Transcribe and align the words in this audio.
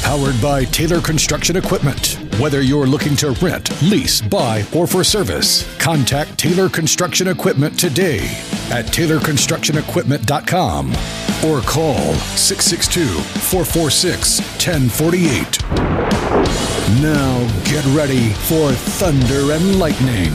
Powered 0.00 0.40
by 0.40 0.64
Taylor 0.64 1.00
Construction 1.00 1.56
Equipment. 1.56 2.18
Whether 2.38 2.62
you're 2.62 2.86
looking 2.86 3.14
to 3.16 3.32
rent, 3.42 3.70
lease, 3.82 4.20
buy, 4.22 4.64
or 4.74 4.86
for 4.86 5.04
service, 5.04 5.66
contact 5.78 6.38
Taylor 6.38 6.68
Construction 6.68 7.28
Equipment 7.28 7.78
today 7.78 8.20
at 8.70 8.86
TaylorConstructionEquipment.com 8.86 10.88
or 11.44 11.60
call 11.60 12.14
662 12.36 13.04
446 13.04 14.40
1048. 14.40 15.62
Now 17.00 17.62
get 17.64 17.84
ready 17.94 18.30
for 18.30 18.72
Thunder 18.72 19.52
and 19.52 19.78
Lightning. 19.78 20.32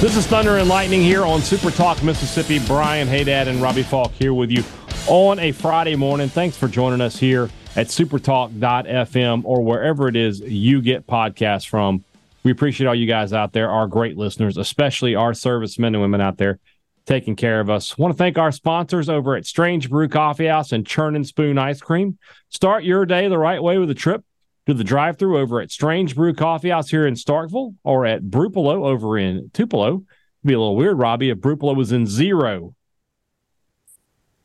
This 0.00 0.16
is 0.16 0.26
Thunder 0.26 0.58
and 0.58 0.68
Lightning 0.68 1.02
here 1.02 1.24
on 1.24 1.40
Super 1.40 1.70
Talk 1.70 2.02
Mississippi. 2.02 2.58
Brian 2.58 3.08
Hadad 3.08 3.48
and 3.48 3.62
Robbie 3.62 3.82
Faulk 3.82 4.12
here 4.12 4.34
with 4.34 4.50
you 4.50 4.62
on 5.06 5.38
a 5.38 5.52
Friday 5.52 5.96
morning. 5.96 6.28
Thanks 6.28 6.56
for 6.56 6.66
joining 6.66 7.00
us 7.00 7.18
here 7.18 7.50
at 7.76 7.88
supertalk.fm 7.88 9.42
or 9.44 9.62
wherever 9.62 10.08
it 10.08 10.16
is 10.16 10.40
you 10.40 10.80
get 10.80 11.06
podcasts 11.06 11.68
from. 11.68 12.04
We 12.42 12.50
appreciate 12.50 12.86
all 12.86 12.94
you 12.94 13.06
guys 13.06 13.32
out 13.32 13.52
there, 13.52 13.70
our 13.70 13.86
great 13.86 14.16
listeners, 14.16 14.56
especially 14.56 15.14
our 15.14 15.34
servicemen 15.34 15.94
and 15.94 16.02
women 16.02 16.20
out 16.20 16.38
there 16.38 16.58
taking 17.06 17.36
care 17.36 17.60
of 17.60 17.68
us. 17.68 17.98
Want 17.98 18.14
to 18.14 18.18
thank 18.18 18.38
our 18.38 18.52
sponsors 18.52 19.08
over 19.08 19.36
at 19.36 19.44
Strange 19.44 19.90
Brew 19.90 20.08
Coffee 20.08 20.46
House 20.46 20.72
and 20.72 20.86
Churn 20.86 21.16
and 21.16 21.26
Spoon 21.26 21.58
Ice 21.58 21.80
Cream. 21.80 22.18
Start 22.48 22.84
your 22.84 23.04
day 23.04 23.28
the 23.28 23.38
right 23.38 23.62
way 23.62 23.78
with 23.78 23.90
a 23.90 23.94
trip 23.94 24.24
to 24.66 24.72
the 24.72 24.84
drive 24.84 25.18
through 25.18 25.38
over 25.38 25.60
at 25.60 25.70
Strange 25.70 26.14
Brew 26.14 26.32
Coffee 26.32 26.70
House 26.70 26.88
here 26.88 27.06
in 27.06 27.14
Starkville 27.14 27.74
or 27.84 28.06
at 28.06 28.22
Brupolo 28.22 28.86
over 28.86 29.18
in 29.18 29.50
Tupelo. 29.52 29.96
It'd 29.96 30.06
be 30.46 30.54
a 30.54 30.58
little 30.58 30.76
weird, 30.76 30.98
Robbie, 30.98 31.30
if 31.30 31.38
Brupolo 31.38 31.76
was 31.76 31.92
in 31.92 32.06
zero. 32.06 32.74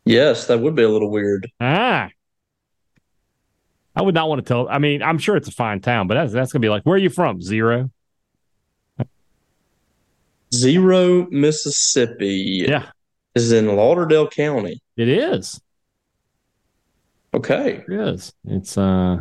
Yes, 0.09 0.47
that 0.47 0.59
would 0.59 0.73
be 0.73 0.81
a 0.81 0.89
little 0.89 1.11
weird. 1.11 1.51
Ah. 1.61 2.09
I 3.95 4.01
would 4.01 4.15
not 4.15 4.27
want 4.27 4.43
to 4.43 4.47
tell. 4.47 4.67
I 4.67 4.79
mean, 4.79 5.03
I'm 5.03 5.19
sure 5.19 5.37
it's 5.37 5.47
a 5.47 5.51
fine 5.51 5.81
town, 5.81 6.07
but 6.07 6.15
that's 6.15 6.33
that's 6.33 6.51
gonna 6.51 6.61
be 6.61 6.69
like, 6.69 6.81
where 6.81 6.95
are 6.95 6.99
you 6.99 7.11
from? 7.11 7.43
Zero. 7.43 7.91
Zero, 10.51 11.27
Mississippi. 11.29 12.65
Yeah, 12.67 12.87
Is 13.35 13.51
in 13.51 13.67
Lauderdale 13.67 14.27
County. 14.27 14.81
it 14.97 15.07
is. 15.09 15.61
Okay. 17.31 17.83
It 17.87 17.93
is. 17.93 18.33
It's 18.45 18.79
uh. 18.79 19.17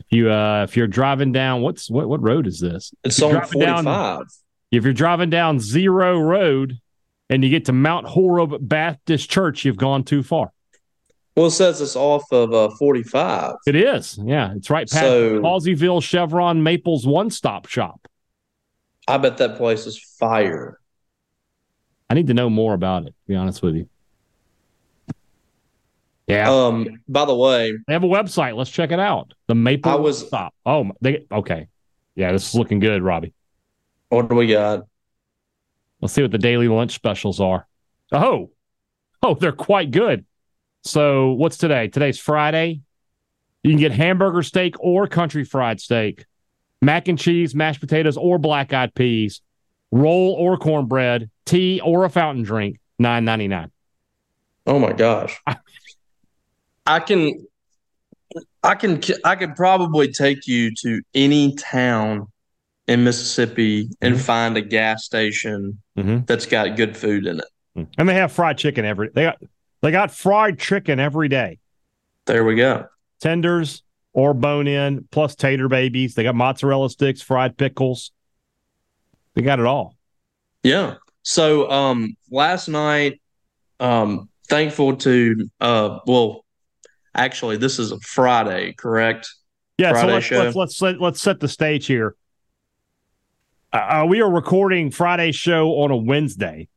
If 0.00 0.06
you 0.08 0.30
uh, 0.32 0.62
if 0.66 0.74
you're 0.74 0.86
driving 0.86 1.32
down, 1.32 1.60
what's 1.60 1.90
what 1.90 2.08
what 2.08 2.22
road 2.22 2.46
is 2.46 2.60
this? 2.60 2.94
It's 3.04 3.20
on 3.20 3.34
down- 3.34 3.84
45. 3.84 4.22
If 4.70 4.84
you're 4.84 4.94
driving 4.94 5.28
down 5.28 5.60
Zero 5.60 6.18
Road 6.18 6.78
and 7.30 7.42
you 7.44 7.50
get 7.50 7.64
to 7.66 7.72
Mount 7.72 8.06
Horeb 8.06 8.56
Baptist 8.60 9.30
Church, 9.30 9.64
you've 9.64 9.76
gone 9.76 10.04
too 10.04 10.22
far. 10.22 10.52
Well, 11.36 11.46
it 11.46 11.50
says 11.52 11.80
it's 11.80 11.96
off 11.96 12.24
of 12.30 12.52
uh, 12.54 12.70
45. 12.78 13.54
It 13.66 13.74
is. 13.74 14.18
Yeah, 14.22 14.52
it's 14.54 14.70
right 14.70 14.88
past 14.88 15.02
So- 15.04 15.40
Halseyville 15.40 16.02
Chevron 16.02 16.62
Maples 16.62 17.06
One 17.06 17.30
Stop 17.30 17.66
Shop. 17.66 18.06
I 19.08 19.18
bet 19.18 19.38
that 19.38 19.56
place 19.56 19.86
is 19.86 19.98
fire. 20.18 20.78
I 22.08 22.14
need 22.14 22.28
to 22.28 22.34
know 22.34 22.48
more 22.48 22.72
about 22.74 23.02
it. 23.04 23.08
To 23.08 23.14
be 23.26 23.34
honest 23.34 23.62
with 23.62 23.74
you. 23.76 23.88
Yeah, 26.26 26.50
Um, 26.50 27.00
by 27.06 27.26
the 27.26 27.34
way, 27.34 27.72
they 27.86 27.92
have 27.92 28.04
a 28.04 28.08
website. 28.08 28.56
Let's 28.56 28.70
check 28.70 28.92
it 28.92 29.00
out. 29.00 29.34
The 29.46 29.54
Maple 29.54 29.90
I 29.90 29.96
was- 29.96 30.26
Stop. 30.26 30.54
Oh, 30.64 30.90
they 31.02 31.26
okay. 31.30 31.68
Yeah, 32.14 32.32
this 32.32 32.48
is 32.48 32.54
looking 32.54 32.78
good, 32.78 33.02
Robbie. 33.02 33.34
what 34.08 34.28
do 34.28 34.36
we 34.36 34.46
got? 34.46 34.84
Let's 36.04 36.12
see 36.12 36.20
what 36.20 36.32
the 36.32 36.38
daily 36.38 36.68
lunch 36.68 36.92
specials 36.94 37.40
are. 37.40 37.66
Oh, 38.12 38.50
oh, 39.22 39.36
they're 39.36 39.52
quite 39.52 39.90
good. 39.90 40.26
So, 40.82 41.32
what's 41.32 41.56
today? 41.56 41.88
Today's 41.88 42.18
Friday. 42.18 42.82
You 43.62 43.70
can 43.70 43.80
get 43.80 43.92
hamburger 43.92 44.42
steak 44.42 44.74
or 44.80 45.06
country 45.06 45.44
fried 45.44 45.80
steak, 45.80 46.26
mac 46.82 47.08
and 47.08 47.18
cheese, 47.18 47.54
mashed 47.54 47.80
potatoes, 47.80 48.18
or 48.18 48.36
black 48.36 48.74
eyed 48.74 48.94
peas, 48.94 49.40
roll 49.92 50.34
or 50.34 50.58
cornbread, 50.58 51.30
tea 51.46 51.80
or 51.80 52.04
a 52.04 52.10
fountain 52.10 52.44
drink. 52.44 52.80
Nine 52.98 53.24
ninety 53.24 53.48
nine. 53.48 53.70
Oh 54.66 54.78
my 54.78 54.92
gosh. 54.92 55.40
I 56.84 57.00
can 57.00 57.46
I 58.62 58.74
can 58.74 59.00
I 59.24 59.36
could 59.36 59.56
probably 59.56 60.12
take 60.12 60.46
you 60.46 60.70
to 60.82 61.00
any 61.14 61.54
town 61.54 62.26
in 62.86 63.02
Mississippi 63.04 63.88
and 64.00 64.14
Mhm. 64.14 64.20
find 64.20 64.56
a 64.56 64.60
gas 64.60 65.04
station 65.04 65.80
Mm-hmm. 65.98 66.24
that's 66.26 66.46
got 66.46 66.76
good 66.76 66.96
food 66.96 67.26
in 67.26 67.40
it. 67.40 67.86
And 67.98 68.08
they 68.08 68.14
have 68.14 68.30
fried 68.32 68.58
chicken 68.58 68.84
every. 68.84 69.08
They 69.14 69.22
got 69.24 69.38
they 69.82 69.90
got 69.90 70.10
fried 70.10 70.58
chicken 70.58 70.98
every 71.00 71.28
day. 71.28 71.58
There 72.26 72.44
we 72.44 72.54
go. 72.56 72.86
Tenders 73.20 73.82
or 74.12 74.32
bone 74.32 74.66
in, 74.68 75.06
plus 75.10 75.34
tater 75.34 75.68
babies. 75.68 76.14
They 76.14 76.22
got 76.22 76.34
mozzarella 76.34 76.88
sticks, 76.90 77.20
fried 77.20 77.56
pickles. 77.56 78.12
They 79.34 79.42
got 79.42 79.58
it 79.60 79.66
all. 79.66 79.96
Yeah. 80.62 80.94
So 81.22 81.70
um 81.70 82.16
last 82.30 82.68
night 82.68 83.20
um 83.80 84.28
thankful 84.48 84.96
to 84.98 85.48
uh 85.60 85.98
well 86.06 86.44
actually 87.14 87.56
this 87.56 87.78
is 87.78 87.92
a 87.92 87.98
Friday, 88.00 88.72
correct? 88.74 89.28
Yeah, 89.78 89.88
so 89.90 89.94
Friday 89.94 90.12
let's, 90.12 90.26
show. 90.26 90.42
let's 90.54 90.80
let's 90.80 91.00
let's 91.00 91.20
set 91.22 91.40
the 91.40 91.48
stage 91.48 91.86
here. 91.86 92.14
Uh, 93.74 94.06
we 94.08 94.20
are 94.20 94.30
recording 94.30 94.88
Friday's 94.88 95.34
show 95.34 95.70
on 95.80 95.90
a 95.90 95.96
Wednesday 95.96 96.68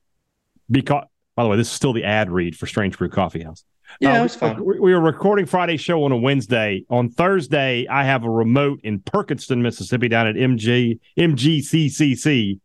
because, 0.72 1.06
by 1.36 1.44
the 1.44 1.50
way, 1.50 1.56
this 1.56 1.68
is 1.68 1.74
still 1.74 1.94
the 1.94 2.04
ad 2.04 2.32
read 2.32 2.58
for 2.58 2.66
Strange 2.66 2.98
Brew 2.98 3.08
Coffee 3.08 3.44
House. 3.44 3.64
Yeah, 4.00 4.20
Uh, 4.20 4.26
it's 4.26 4.36
fine. 4.36 4.66
We, 4.66 4.80
we 4.80 4.94
are 4.94 5.00
recording 5.00 5.46
Friday's 5.46 5.80
show 5.80 6.04
on 6.06 6.12
a 6.12 6.18
Wednesday. 6.18 6.86
On 6.90 7.08
Thursday, 7.10 7.86
I 7.88 8.04
have 8.04 8.24
a 8.24 8.30
remote 8.32 8.80
in 8.84 9.00
Perkinston, 9.00 9.62
Mississippi, 9.62 10.08
down 10.08 10.26
at 10.26 10.34
MG 10.36 11.00
MGCCC. 11.20 12.60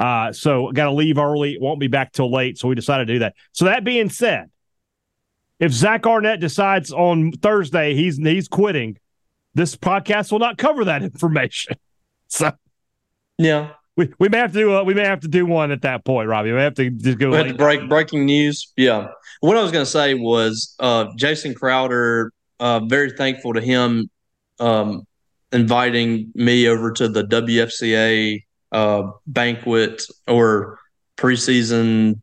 Uh, 0.00 0.32
so 0.32 0.72
got 0.72 0.86
to 0.86 0.92
leave 0.92 1.16
early. 1.16 1.56
Won't 1.60 1.78
be 1.78 1.86
back 1.86 2.10
till 2.12 2.30
late. 2.30 2.58
So 2.58 2.66
we 2.66 2.74
decided 2.74 3.06
to 3.06 3.12
do 3.14 3.18
that. 3.20 3.34
So 3.52 3.66
that 3.66 3.84
being 3.84 4.10
said, 4.10 4.50
if 5.60 5.70
Zach 5.70 6.04
Arnett 6.08 6.40
decides 6.40 6.90
on 6.92 7.30
Thursday 7.30 7.94
he's 7.94 8.18
he's 8.18 8.48
quitting, 8.48 8.98
this 9.54 9.76
podcast 9.76 10.32
will 10.32 10.40
not 10.40 10.58
cover 10.58 10.86
that 10.86 11.02
information. 11.04 11.76
So 12.26 12.50
Yeah. 13.38 13.70
we, 13.96 14.12
we 14.18 14.28
may 14.28 14.38
have 14.38 14.52
to 14.52 14.58
do 14.58 14.76
uh, 14.76 14.82
we 14.84 14.94
may 14.94 15.04
have 15.04 15.20
to 15.20 15.28
do 15.28 15.46
one 15.46 15.70
at 15.70 15.82
that 15.82 16.04
point, 16.04 16.28
Robbie. 16.28 16.52
We 16.52 16.58
have 16.58 16.74
to 16.74 16.90
just 16.90 17.18
go. 17.18 17.30
We 17.30 17.42
to 17.48 17.54
break 17.54 17.88
breaking 17.88 18.26
news. 18.26 18.72
Yeah. 18.76 19.08
What 19.40 19.56
I 19.56 19.62
was 19.62 19.72
going 19.72 19.84
to 19.84 19.90
say 19.90 20.14
was 20.14 20.74
uh, 20.78 21.06
Jason 21.16 21.54
Crowder. 21.54 22.32
Uh, 22.58 22.80
very 22.86 23.10
thankful 23.10 23.52
to 23.52 23.60
him 23.60 24.08
um, 24.60 25.06
inviting 25.52 26.32
me 26.34 26.68
over 26.68 26.90
to 26.92 27.08
the 27.08 27.22
WFCA 27.24 28.42
uh, 28.72 29.02
banquet 29.26 30.02
or 30.26 30.78
preseason 31.16 32.20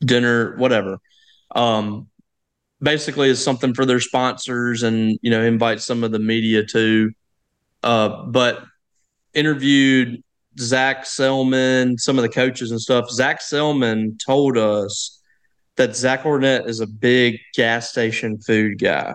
dinner, 0.00 0.56
whatever. 0.56 0.98
Um, 1.54 2.08
basically, 2.80 3.30
it's 3.30 3.42
something 3.42 3.74
for 3.74 3.86
their 3.86 4.00
sponsors, 4.00 4.82
and 4.82 5.18
you 5.22 5.30
know, 5.30 5.42
invite 5.42 5.80
some 5.80 6.04
of 6.04 6.12
the 6.12 6.18
media 6.18 6.64
too. 6.64 7.12
Uh, 7.82 8.24
but 8.24 8.64
interviewed 9.36 10.22
Zac 10.58 11.04
Selmon, 11.04 12.00
some 12.00 12.18
of 12.18 12.22
the 12.22 12.28
coaches 12.28 12.70
and 12.70 12.80
stuff. 12.80 13.10
Zac 13.10 13.40
Selmon 13.40 14.18
told 14.24 14.56
us 14.56 15.20
that 15.76 15.94
Zach 15.94 16.24
Arnett 16.24 16.66
is 16.66 16.80
a 16.80 16.86
big 16.86 17.38
gas 17.54 17.90
station 17.90 18.38
food 18.38 18.78
guy. 18.80 19.14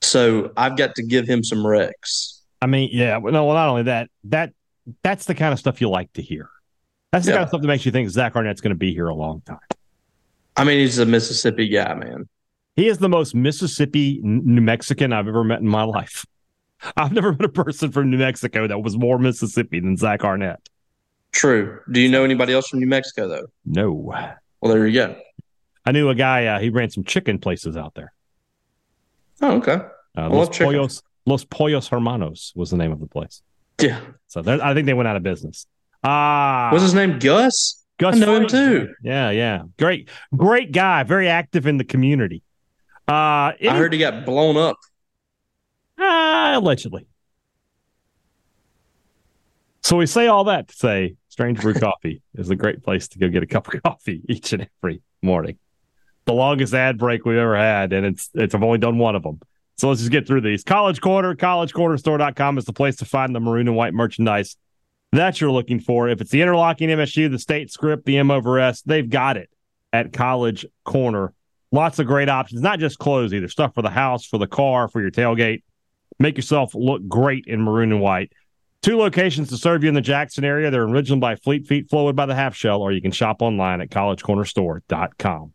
So 0.00 0.52
I've 0.56 0.76
got 0.76 0.94
to 0.96 1.02
give 1.02 1.28
him 1.28 1.42
some 1.44 1.58
recs. 1.58 2.40
I 2.62 2.66
mean, 2.66 2.90
yeah. 2.92 3.18
well, 3.18 3.32
No, 3.32 3.44
well, 3.44 3.54
not 3.54 3.68
only 3.68 3.82
that, 3.84 4.08
that 4.24 4.52
that's 5.02 5.26
the 5.26 5.34
kind 5.34 5.52
of 5.52 5.58
stuff 5.58 5.80
you 5.80 5.88
like 5.90 6.12
to 6.14 6.22
hear. 6.22 6.48
That's 7.12 7.24
the 7.26 7.32
Yeah. 7.32 7.36
kind 7.38 7.42
of 7.44 7.48
stuff 7.50 7.60
that 7.62 7.68
makes 7.68 7.84
you 7.84 7.92
think 7.92 8.08
Zach 8.08 8.34
Arnett's 8.36 8.60
going 8.60 8.70
to 8.70 8.78
be 8.78 8.92
here 8.92 9.08
a 9.08 9.14
long 9.14 9.42
time. 9.42 9.58
I 10.56 10.64
mean, 10.64 10.78
he's 10.78 10.98
a 10.98 11.06
Mississippi 11.06 11.68
guy, 11.68 11.92
man. 11.94 12.28
He 12.76 12.88
is 12.88 12.98
the 12.98 13.08
most 13.08 13.34
Mississippi 13.34 14.20
New 14.22 14.60
Mexican 14.60 15.12
I've 15.12 15.28
ever 15.28 15.44
met 15.44 15.60
in 15.60 15.68
my 15.68 15.82
life. 15.82 16.24
I've 16.96 17.12
never 17.12 17.32
met 17.32 17.44
a 17.44 17.48
person 17.48 17.90
from 17.92 18.10
New 18.10 18.18
Mexico 18.18 18.66
that 18.66 18.78
was 18.80 18.96
more 18.96 19.18
Mississippi 19.18 19.80
than 19.80 19.96
Zach 19.96 20.24
Arnett. 20.24 20.68
True. 21.32 21.80
Do 21.90 22.00
you 22.00 22.08
know 22.08 22.24
anybody 22.24 22.52
else 22.52 22.68
from 22.68 22.80
New 22.80 22.86
Mexico 22.86 23.28
though? 23.28 23.46
No, 23.64 23.92
Well, 23.92 24.72
there 24.72 24.86
you 24.86 24.94
go. 24.94 25.16
I 25.84 25.92
knew 25.92 26.08
a 26.08 26.14
guy. 26.14 26.46
Uh, 26.46 26.58
he 26.58 26.70
ran 26.70 26.90
some 26.90 27.04
chicken 27.04 27.38
places 27.38 27.76
out 27.76 27.94
there. 27.94 28.12
Oh, 29.40 29.56
okay. 29.58 29.80
Uh, 30.16 30.30
Los. 30.30 30.56
Pollos, 30.56 31.02
Los 31.26 31.44
Pollos 31.44 31.88
Hermanos 31.88 32.52
was 32.56 32.70
the 32.70 32.76
name 32.76 32.90
of 32.90 33.00
the 33.00 33.06
place. 33.06 33.42
Yeah. 33.80 34.00
So 34.28 34.42
I 34.46 34.74
think 34.74 34.86
they 34.86 34.94
went 34.94 35.08
out 35.08 35.16
of 35.16 35.22
business. 35.22 35.66
Ah, 36.02 36.68
uh, 36.68 36.72
what's 36.72 36.82
his 36.82 36.94
name? 36.94 37.18
Gus. 37.18 37.84
Gus. 37.98 38.16
I 38.16 38.18
know 38.18 38.34
him 38.34 38.48
too. 38.48 38.94
Yeah, 39.02 39.30
yeah. 39.30 39.62
Great, 39.78 40.08
great 40.36 40.72
guy. 40.72 41.02
Very 41.02 41.28
active 41.28 41.66
in 41.66 41.76
the 41.76 41.84
community. 41.84 42.42
Uh, 43.08 43.52
any, 43.60 43.68
I 43.68 43.76
heard 43.76 43.92
he 43.92 43.98
got 43.98 44.24
blown 44.24 44.56
up. 44.56 44.76
Uh, 45.98 46.52
allegedly. 46.54 47.06
So 49.82 49.96
we 49.96 50.06
say 50.06 50.26
all 50.26 50.44
that 50.44 50.68
to 50.68 50.74
say 50.74 51.16
Strange 51.28 51.60
Brew 51.60 51.74
Coffee 51.74 52.22
is 52.34 52.50
a 52.50 52.56
great 52.56 52.82
place 52.82 53.08
to 53.08 53.18
go 53.18 53.28
get 53.28 53.42
a 53.42 53.46
cup 53.46 53.72
of 53.72 53.82
coffee 53.82 54.22
each 54.28 54.52
and 54.52 54.68
every 54.82 55.02
morning. 55.22 55.58
The 56.24 56.32
longest 56.32 56.74
ad 56.74 56.98
break 56.98 57.24
we've 57.24 57.38
ever 57.38 57.56
had, 57.56 57.92
and 57.92 58.04
it's 58.04 58.30
it's 58.34 58.54
I've 58.54 58.64
only 58.64 58.78
done 58.78 58.98
one 58.98 59.14
of 59.14 59.22
them. 59.22 59.38
So 59.76 59.88
let's 59.88 60.00
just 60.00 60.10
get 60.10 60.26
through 60.26 60.40
these. 60.40 60.64
College 60.64 61.00
Corner, 61.00 61.36
collegecornerstore.com 61.36 62.58
is 62.58 62.64
the 62.64 62.72
place 62.72 62.96
to 62.96 63.04
find 63.04 63.34
the 63.34 63.40
maroon 63.40 63.68
and 63.68 63.76
white 63.76 63.94
merchandise 63.94 64.56
that 65.12 65.40
you're 65.40 65.50
looking 65.50 65.80
for. 65.80 66.08
If 66.08 66.20
it's 66.20 66.30
the 66.30 66.42
interlocking 66.42 66.88
MSU, 66.88 67.30
the 67.30 67.38
state 67.38 67.70
script, 67.70 68.06
the 68.06 68.18
M 68.18 68.30
over 68.30 68.58
S, 68.58 68.82
they've 68.82 69.08
got 69.08 69.36
it 69.36 69.50
at 69.92 70.12
College 70.12 70.66
Corner. 70.84 71.32
Lots 71.72 71.98
of 71.98 72.06
great 72.06 72.28
options, 72.28 72.60
not 72.60 72.78
just 72.78 72.98
clothes 72.98 73.34
either. 73.34 73.48
Stuff 73.48 73.74
for 73.74 73.82
the 73.82 73.90
house, 73.90 74.24
for 74.24 74.38
the 74.38 74.46
car, 74.46 74.88
for 74.88 75.00
your 75.00 75.10
tailgate. 75.10 75.62
Make 76.18 76.36
yourself 76.36 76.74
look 76.74 77.06
great 77.08 77.44
in 77.46 77.60
maroon 77.60 77.92
and 77.92 78.00
white. 78.00 78.32
Two 78.82 78.98
locations 78.98 79.48
to 79.48 79.56
serve 79.56 79.82
you 79.82 79.88
in 79.88 79.94
the 79.94 80.00
Jackson 80.00 80.44
area. 80.44 80.70
They're 80.70 80.84
originally 80.84 81.20
by 81.20 81.36
Fleet 81.36 81.66
Feet, 81.66 81.90
Flowwood 81.90 82.14
by 82.14 82.26
the 82.26 82.34
Half 82.34 82.54
Shell, 82.54 82.80
or 82.80 82.92
you 82.92 83.02
can 83.02 83.10
shop 83.10 83.42
online 83.42 83.80
at 83.80 83.90
collegecornerstore.com. 83.90 85.52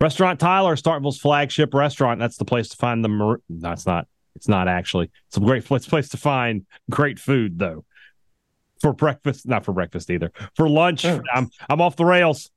Restaurant 0.00 0.40
Tyler, 0.40 0.76
Starkville's 0.76 1.18
flagship 1.18 1.74
restaurant. 1.74 2.18
That's 2.18 2.38
the 2.38 2.44
place 2.44 2.68
to 2.70 2.76
find 2.76 3.04
the. 3.04 3.08
Mar- 3.08 3.42
no, 3.48 3.72
it's 3.72 3.86
not. 3.86 4.08
It's 4.34 4.48
not 4.48 4.66
actually. 4.66 5.10
It's 5.28 5.36
a 5.36 5.40
great 5.40 5.64
place 5.64 6.08
to 6.08 6.16
find 6.16 6.66
great 6.90 7.18
food, 7.18 7.58
though. 7.58 7.84
For 8.80 8.94
breakfast, 8.94 9.46
not 9.46 9.64
for 9.64 9.72
breakfast 9.72 10.10
either. 10.10 10.32
For 10.56 10.68
lunch, 10.68 11.04
oh. 11.04 11.20
I'm 11.32 11.50
I'm 11.68 11.80
off 11.82 11.96
the 11.96 12.06
rails. 12.06 12.50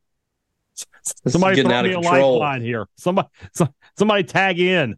Somebody 1.27 1.61
throw 1.61 1.83
me 1.83 1.91
a 1.91 1.99
lifeline 1.99 2.61
here. 2.61 2.87
Somebody, 2.97 3.27
somebody 3.97 4.23
tag 4.23 4.59
in. 4.59 4.95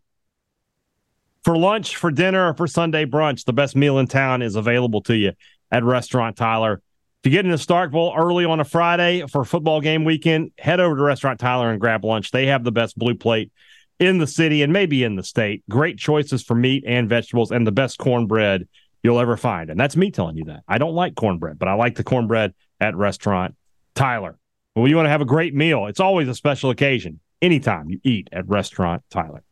For 1.46 1.56
lunch, 1.56 1.96
for 1.98 2.10
dinner, 2.10 2.50
or 2.50 2.54
for 2.56 2.66
Sunday 2.66 3.06
brunch, 3.06 3.46
the 3.46 3.54
best 3.54 3.76
meal 3.76 4.00
in 4.00 4.08
town 4.08 4.42
is 4.42 4.56
available 4.56 5.04
to 5.04 5.16
you 5.16 5.34
at 5.70 5.84
Restaurant 5.84 6.36
Tyler. 6.36 6.82
If 7.24 7.32
you 7.32 7.32
get 7.32 7.46
into 7.46 7.58
Starkville 7.58 8.18
early 8.18 8.46
on 8.46 8.60
a 8.60 8.64
Friday 8.64 9.24
for 9.28 9.46
football 9.46 9.80
game 9.80 10.06
weekend, 10.06 10.54
head 10.58 10.80
over 10.80 10.96
to 10.96 11.02
Restaurant 11.04 11.40
Tyler 11.40 11.70
and 11.70 11.80
grab 11.80 12.04
lunch. 12.04 12.32
They 12.32 12.48
have 12.48 12.64
the 12.64 12.72
best 12.72 12.98
blue 12.98 13.14
plate 13.14 13.52
in 14.00 14.18
the 14.18 14.26
city 14.26 14.64
and 14.64 14.74
maybe 14.74 15.04
in 15.04 15.18
the 15.18 15.24
state. 15.24 15.64
Great 15.70 16.00
choices 16.00 16.42
for 16.42 16.56
meat 16.56 16.84
and 16.88 17.08
vegetables 17.08 17.52
and 17.52 17.66
the 17.66 17.72
best 17.72 18.00
cornbread 18.00 18.68
you'll 19.04 19.20
ever 19.20 19.38
find. 19.38 19.70
And 19.70 19.80
that's 19.80 19.96
me 19.96 20.10
telling 20.10 20.38
you 20.38 20.46
that. 20.46 20.64
I 20.68 20.80
don't 20.80 20.96
like 20.96 21.14
cornbread, 21.14 21.60
but 21.60 21.68
I 21.68 21.74
like 21.76 21.94
the 21.94 22.04
cornbread 22.04 22.56
at 22.80 22.96
Restaurant 22.96 23.54
Tyler. 23.94 24.40
Well, 24.76 24.88
you 24.88 24.96
want 24.96 25.06
to 25.06 25.12
have 25.12 25.22
a 25.22 25.26
great 25.26 25.54
meal. 25.54 25.86
It's 25.86 26.00
always 26.00 26.28
a 26.28 26.34
special 26.34 26.72
occasion 26.72 27.20
anytime 27.40 27.92
you 27.92 28.00
eat 28.04 28.30
at 28.32 28.50
Restaurant 28.50 29.04
Tyler. 29.12 29.44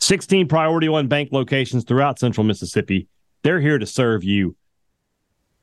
16 0.00 0.48
Priority 0.48 0.88
One 0.88 1.08
Bank 1.08 1.30
locations 1.32 1.84
throughout 1.84 2.18
central 2.18 2.44
Mississippi. 2.44 3.08
They're 3.42 3.60
here 3.60 3.78
to 3.78 3.86
serve 3.86 4.24
you. 4.24 4.56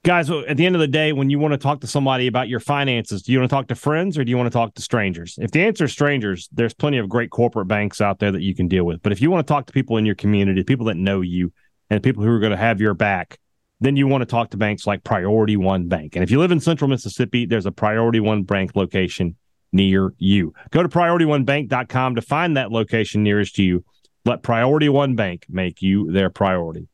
Guys 0.04 0.30
at 0.30 0.56
the 0.56 0.66
end 0.66 0.75
of 0.75 0.80
the 0.80 0.88
day 0.88 1.12
when 1.12 1.30
you 1.30 1.38
want 1.38 1.51
to 1.51 1.57
talk 1.57 1.81
to 1.81 1.88
somebody 1.88 2.28
about 2.28 2.48
your 2.48 2.62
finances 2.62 3.24
do 3.24 3.34
you 3.34 3.39
want 3.39 3.50
to 3.50 3.54
talk 3.54 3.68
to 3.68 3.75
friends 3.75 4.18
or 4.18 4.24
do 4.24 4.30
you 4.30 4.38
want 4.38 4.48
to 4.48 4.57
talk 4.57 4.74
to 4.75 4.81
strangers? 4.81 5.38
If 5.42 5.51
the 5.51 5.63
answer 5.63 5.86
is 5.86 5.92
strangers 5.92 6.48
there's 6.54 6.74
plenty 6.74 6.98
of 6.98 7.10
great 7.10 7.30
corporate 7.30 7.68
banks 7.68 8.00
out 8.00 8.19
there 8.19 8.31
that 8.31 8.42
you 8.42 8.56
can 8.56 8.69
deal 8.69 8.86
with. 8.86 9.01
But 9.01 9.12
if 9.12 9.22
you 9.22 9.30
want 9.30 9.45
to 9.45 9.51
talk 9.51 9.66
to 9.66 9.74
people 9.74 9.98
in 9.98 10.06
your 10.06 10.16
community 10.16 10.63
people 10.63 10.86
that 10.86 10.95
know 10.95 11.19
you 11.19 11.51
and 11.89 12.01
people 12.01 12.24
who 12.24 12.30
are 12.30 12.39
going 12.39 12.51
to 12.51 12.57
have 12.57 12.80
your 12.80 12.94
back 12.94 13.38
then 13.81 13.98
you 13.98 14.07
want 14.07 14.22
to 14.22 14.25
talk 14.25 14.51
to 14.51 14.57
banks 14.57 14.88
like 14.88 15.04
priority 15.04 15.57
one 15.57 15.89
bank. 15.89 16.16
And 16.16 16.24
if 16.24 16.31
you 16.31 16.39
live 16.39 16.51
in 16.51 16.62
central 16.62 16.89
mississippi 16.89 17.45
there's 17.45 17.66
a 17.66 17.72
priority 17.72 18.22
one 18.22 18.44
bank 18.44 18.75
location 18.75 19.36
near 19.74 20.13
you. 20.18 20.54
Go 20.72 20.84
to 20.84 20.89
PriorityOneBank.com 20.89 22.16
to 22.16 22.22
find 22.22 22.56
that 22.56 22.72
location 22.72 23.24
nearest 23.24 23.56
to 23.56 23.63
you 23.63 23.84
let 24.27 24.44
priority 24.44 24.89
one 24.89 25.15
bank 25.15 25.45
make 25.50 25.81
you 25.81 26.12
their 26.12 26.29
priority 26.29 26.88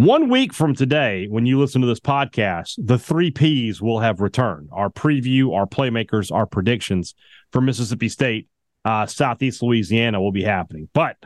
one 0.00 0.30
week 0.30 0.54
from 0.54 0.74
today, 0.74 1.26
when 1.28 1.44
you 1.44 1.58
listen 1.58 1.82
to 1.82 1.86
this 1.86 2.00
podcast, 2.00 2.76
the 2.78 2.98
three 2.98 3.30
P's 3.30 3.82
will 3.82 4.00
have 4.00 4.22
returned 4.22 4.70
our 4.72 4.88
preview, 4.88 5.54
our 5.54 5.66
playmakers, 5.66 6.32
our 6.32 6.46
predictions 6.46 7.14
for 7.50 7.60
Mississippi 7.60 8.08
State, 8.08 8.48
uh, 8.86 9.04
Southeast 9.04 9.62
Louisiana 9.62 10.18
will 10.18 10.32
be 10.32 10.42
happening. 10.42 10.88
But 10.94 11.18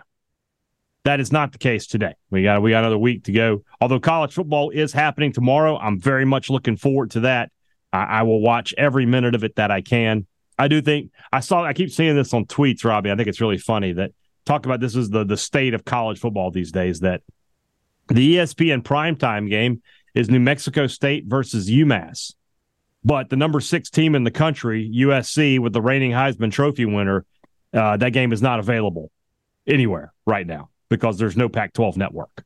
that 1.04 1.20
is 1.20 1.30
not 1.30 1.52
the 1.52 1.58
case 1.58 1.86
today. 1.86 2.14
We 2.30 2.42
got 2.42 2.62
we 2.62 2.70
got 2.70 2.80
another 2.80 2.98
week 2.98 3.24
to 3.26 3.32
go. 3.32 3.62
Although 3.80 4.00
college 4.00 4.32
football 4.32 4.70
is 4.70 4.92
happening 4.92 5.32
tomorrow, 5.32 5.78
I'm 5.78 6.00
very 6.00 6.24
much 6.24 6.50
looking 6.50 6.76
forward 6.76 7.12
to 7.12 7.20
that. 7.20 7.52
I, 7.92 8.02
I 8.02 8.22
will 8.22 8.40
watch 8.40 8.74
every 8.76 9.06
minute 9.06 9.36
of 9.36 9.44
it 9.44 9.54
that 9.54 9.70
I 9.70 9.82
can. 9.82 10.26
I 10.58 10.66
do 10.66 10.82
think 10.82 11.12
I 11.32 11.38
saw 11.38 11.62
I 11.62 11.74
keep 11.74 11.92
seeing 11.92 12.16
this 12.16 12.34
on 12.34 12.46
tweets, 12.46 12.84
Robbie. 12.84 13.12
I 13.12 13.14
think 13.14 13.28
it's 13.28 13.40
really 13.40 13.58
funny 13.58 13.92
that 13.92 14.10
talk 14.44 14.66
about 14.66 14.80
this 14.80 14.96
is 14.96 15.10
the 15.10 15.24
the 15.24 15.36
state 15.36 15.74
of 15.74 15.84
college 15.84 16.18
football 16.18 16.50
these 16.50 16.72
days 16.72 17.00
that 17.00 17.22
the 18.08 18.36
ESPN 18.36 18.82
primetime 18.82 19.48
game 19.48 19.82
is 20.14 20.28
New 20.28 20.40
Mexico 20.40 20.86
State 20.86 21.24
versus 21.26 21.68
UMass. 21.68 22.34
But 23.04 23.28
the 23.28 23.36
number 23.36 23.60
six 23.60 23.90
team 23.90 24.14
in 24.14 24.24
the 24.24 24.30
country, 24.30 24.90
USC, 24.94 25.58
with 25.58 25.72
the 25.72 25.82
reigning 25.82 26.12
Heisman 26.12 26.50
Trophy 26.50 26.86
winner, 26.86 27.26
uh, 27.72 27.96
that 27.98 28.10
game 28.10 28.32
is 28.32 28.40
not 28.40 28.60
available 28.60 29.10
anywhere 29.66 30.12
right 30.26 30.46
now 30.46 30.70
because 30.88 31.18
there's 31.18 31.36
no 31.36 31.48
Pac 31.48 31.72
12 31.72 31.96
network. 31.96 32.44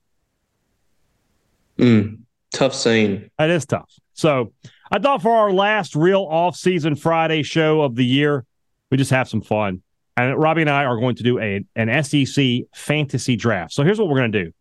Mm, 1.79 2.21
tough 2.53 2.75
scene. 2.75 3.31
That 3.39 3.51
is 3.51 3.67
tough. 3.67 3.93
So 4.15 4.53
I 4.91 4.99
thought 4.99 5.23
for 5.23 5.31
our 5.31 5.53
last 5.53 5.95
real 5.95 6.27
off-season 6.29 6.97
Friday 6.97 7.45
show 7.45 7.83
of 7.83 7.95
the 7.95 8.05
year, 8.05 8.45
we 8.91 8.97
just 8.97 9.13
have 9.13 9.29
some 9.29 9.43
fun. 9.43 9.83
And 10.19 10.37
Robbie 10.37 10.63
and 10.63 10.71
I 10.71 10.85
are 10.85 10.99
going 10.99 11.15
to 11.15 11.23
do 11.23 11.39
a, 11.39 11.65
an 11.77 12.03
SEC 12.03 12.63
fantasy 12.75 13.37
draft. 13.37 13.73
So 13.73 13.85
here's 13.85 14.01
what 14.01 14.09
we're 14.09 14.19
going 14.19 14.33
to 14.33 14.45
do 14.45 14.53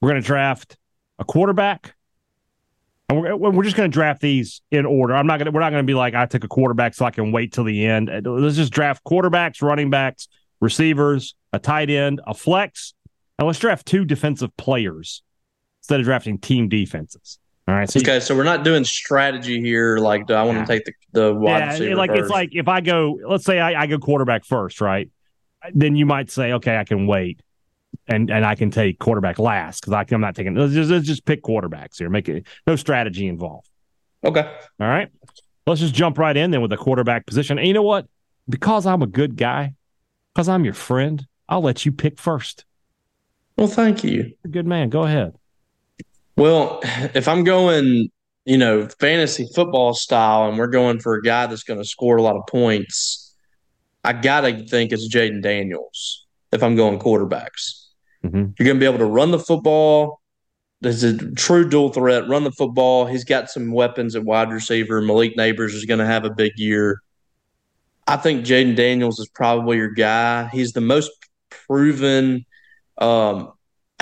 we're 0.00 0.10
going 0.10 0.22
to 0.22 0.26
draft 0.26 0.76
a 1.18 1.24
quarterback. 1.24 1.96
And 3.08 3.20
we're, 3.20 3.36
we're 3.36 3.64
just 3.64 3.76
going 3.76 3.90
to 3.90 3.92
draft 3.92 4.20
these 4.20 4.62
in 4.70 4.86
order. 4.86 5.16
I'm 5.16 5.26
not 5.26 5.40
going 5.40 5.52
we're 5.52 5.60
not 5.60 5.70
going 5.70 5.82
to 5.82 5.86
be 5.86 5.94
like, 5.94 6.14
I 6.14 6.26
took 6.26 6.44
a 6.44 6.48
quarterback 6.48 6.94
so 6.94 7.04
I 7.04 7.10
can 7.10 7.32
wait 7.32 7.52
till 7.52 7.64
the 7.64 7.84
end. 7.84 8.08
Uh, 8.08 8.20
let's 8.24 8.54
just 8.54 8.72
draft 8.72 9.02
quarterbacks, 9.04 9.62
running 9.62 9.90
backs, 9.90 10.28
receivers, 10.60 11.34
a 11.52 11.58
tight 11.58 11.90
end, 11.90 12.20
a 12.24 12.32
flex. 12.32 12.94
And 13.40 13.48
let's 13.48 13.58
draft 13.58 13.84
two 13.84 14.04
defensive 14.04 14.56
players 14.56 15.24
instead 15.80 15.98
of 15.98 16.06
drafting 16.06 16.38
team 16.38 16.68
defenses. 16.68 17.40
All 17.68 17.74
right. 17.74 17.88
So 17.88 18.00
okay, 18.00 18.14
you, 18.14 18.20
so 18.20 18.36
we're 18.36 18.42
not 18.42 18.64
doing 18.64 18.84
strategy 18.84 19.60
here. 19.60 19.98
Like, 19.98 20.26
do 20.26 20.34
I 20.34 20.42
want 20.42 20.58
yeah. 20.58 20.64
to 20.64 20.72
take 20.72 20.84
the 20.84 20.92
the 21.12 21.34
wide 21.34 21.58
yeah, 21.58 21.70
receiver? 21.72 21.94
Like 21.94 22.10
first? 22.10 22.20
it's 22.22 22.30
like 22.30 22.50
if 22.52 22.68
I 22.68 22.80
go, 22.80 23.18
let's 23.26 23.44
say 23.44 23.60
I, 23.60 23.82
I, 23.82 23.86
go 23.86 23.98
quarterback 23.98 24.44
first, 24.44 24.80
right? 24.80 25.10
Then 25.72 25.94
you 25.94 26.04
might 26.06 26.30
say, 26.30 26.52
okay, 26.54 26.76
I 26.76 26.84
can 26.84 27.06
wait 27.06 27.40
and 28.08 28.30
and 28.30 28.44
I 28.44 28.56
can 28.56 28.70
take 28.70 28.98
quarterback 28.98 29.38
last 29.38 29.86
because 29.86 30.12
I'm 30.12 30.20
not 30.20 30.34
taking. 30.34 30.54
Let's 30.54 30.72
just, 30.72 30.90
let's 30.90 31.06
just 31.06 31.24
pick 31.24 31.42
quarterbacks 31.42 31.98
here. 31.98 32.10
Make 32.10 32.28
it 32.28 32.46
no 32.66 32.74
strategy 32.74 33.28
involved. 33.28 33.68
Okay. 34.24 34.42
All 34.80 34.88
right. 34.88 35.08
Let's 35.66 35.80
just 35.80 35.94
jump 35.94 36.18
right 36.18 36.36
in 36.36 36.50
then 36.50 36.60
with 36.60 36.70
the 36.70 36.76
quarterback 36.76 37.26
position. 37.26 37.58
And 37.58 37.68
you 37.68 37.74
know 37.74 37.82
what? 37.82 38.06
Because 38.48 38.86
I'm 38.86 39.02
a 39.02 39.06
good 39.06 39.36
guy, 39.36 39.74
because 40.34 40.48
I'm 40.48 40.64
your 40.64 40.74
friend, 40.74 41.24
I'll 41.48 41.62
let 41.62 41.86
you 41.86 41.92
pick 41.92 42.18
first. 42.18 42.64
Well, 43.56 43.68
thank 43.68 44.02
you. 44.02 44.32
good 44.50 44.66
man. 44.66 44.88
Go 44.88 45.04
ahead. 45.04 45.34
Well, 46.36 46.80
if 47.14 47.28
I'm 47.28 47.44
going, 47.44 48.10
you 48.44 48.58
know, 48.58 48.88
fantasy 49.00 49.48
football 49.54 49.94
style, 49.94 50.48
and 50.48 50.58
we're 50.58 50.66
going 50.66 51.00
for 51.00 51.14
a 51.14 51.22
guy 51.22 51.46
that's 51.46 51.62
going 51.62 51.80
to 51.80 51.84
score 51.84 52.16
a 52.16 52.22
lot 52.22 52.36
of 52.36 52.46
points, 52.46 53.34
I 54.04 54.12
gotta 54.12 54.64
think 54.66 54.92
it's 54.92 55.12
Jayden 55.14 55.42
Daniels. 55.42 56.26
If 56.52 56.62
I'm 56.62 56.76
going 56.76 56.98
quarterbacks. 56.98 57.86
Mm-hmm. 58.24 58.36
You're 58.36 58.66
going 58.66 58.76
to 58.76 58.80
be 58.80 58.86
able 58.86 58.98
to 58.98 59.06
run 59.06 59.30
the 59.30 59.38
football. 59.38 60.20
There's 60.80 61.02
a 61.02 61.32
true 61.34 61.68
dual 61.68 61.88
threat. 61.90 62.28
Run 62.28 62.44
the 62.44 62.52
football. 62.52 63.06
He's 63.06 63.24
got 63.24 63.50
some 63.50 63.72
weapons 63.72 64.14
at 64.14 64.24
wide 64.24 64.50
receiver. 64.50 65.00
Malik 65.00 65.36
Nabers 65.36 65.74
is 65.74 65.84
going 65.86 66.00
to 66.00 66.06
have 66.06 66.24
a 66.24 66.30
big 66.30 66.52
year. 66.56 67.00
I 68.06 68.16
think 68.16 68.44
Jayden 68.44 68.76
Daniels 68.76 69.18
is 69.18 69.28
probably 69.28 69.78
your 69.78 69.90
guy. 69.90 70.48
He's 70.48 70.72
the 70.72 70.80
most 70.80 71.10
proven 71.50 72.44
um, 72.98 73.52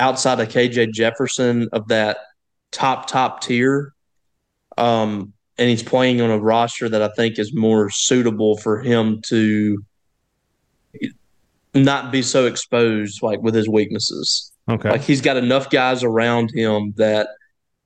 outside 0.00 0.40
of 0.40 0.48
KJ 0.48 0.92
Jefferson 0.92 1.68
of 1.72 1.88
that 1.88 2.18
top 2.72 3.06
top 3.06 3.42
tier. 3.42 3.92
Um, 4.76 5.34
and 5.58 5.68
he's 5.68 5.82
playing 5.82 6.20
on 6.20 6.30
a 6.30 6.38
roster 6.38 6.88
that 6.88 7.02
I 7.02 7.10
think 7.14 7.38
is 7.38 7.54
more 7.54 7.90
suitable 7.90 8.56
for 8.56 8.80
him 8.80 9.20
to 9.26 9.84
not 11.74 12.10
be 12.10 12.22
so 12.22 12.46
exposed 12.46 13.22
like 13.22 13.40
with 13.42 13.54
his 13.54 13.68
weaknesses. 13.68 14.50
Okay. 14.68 14.90
Like 14.90 15.02
he's 15.02 15.20
got 15.20 15.36
enough 15.36 15.70
guys 15.70 16.02
around 16.02 16.50
him 16.54 16.94
that 16.96 17.28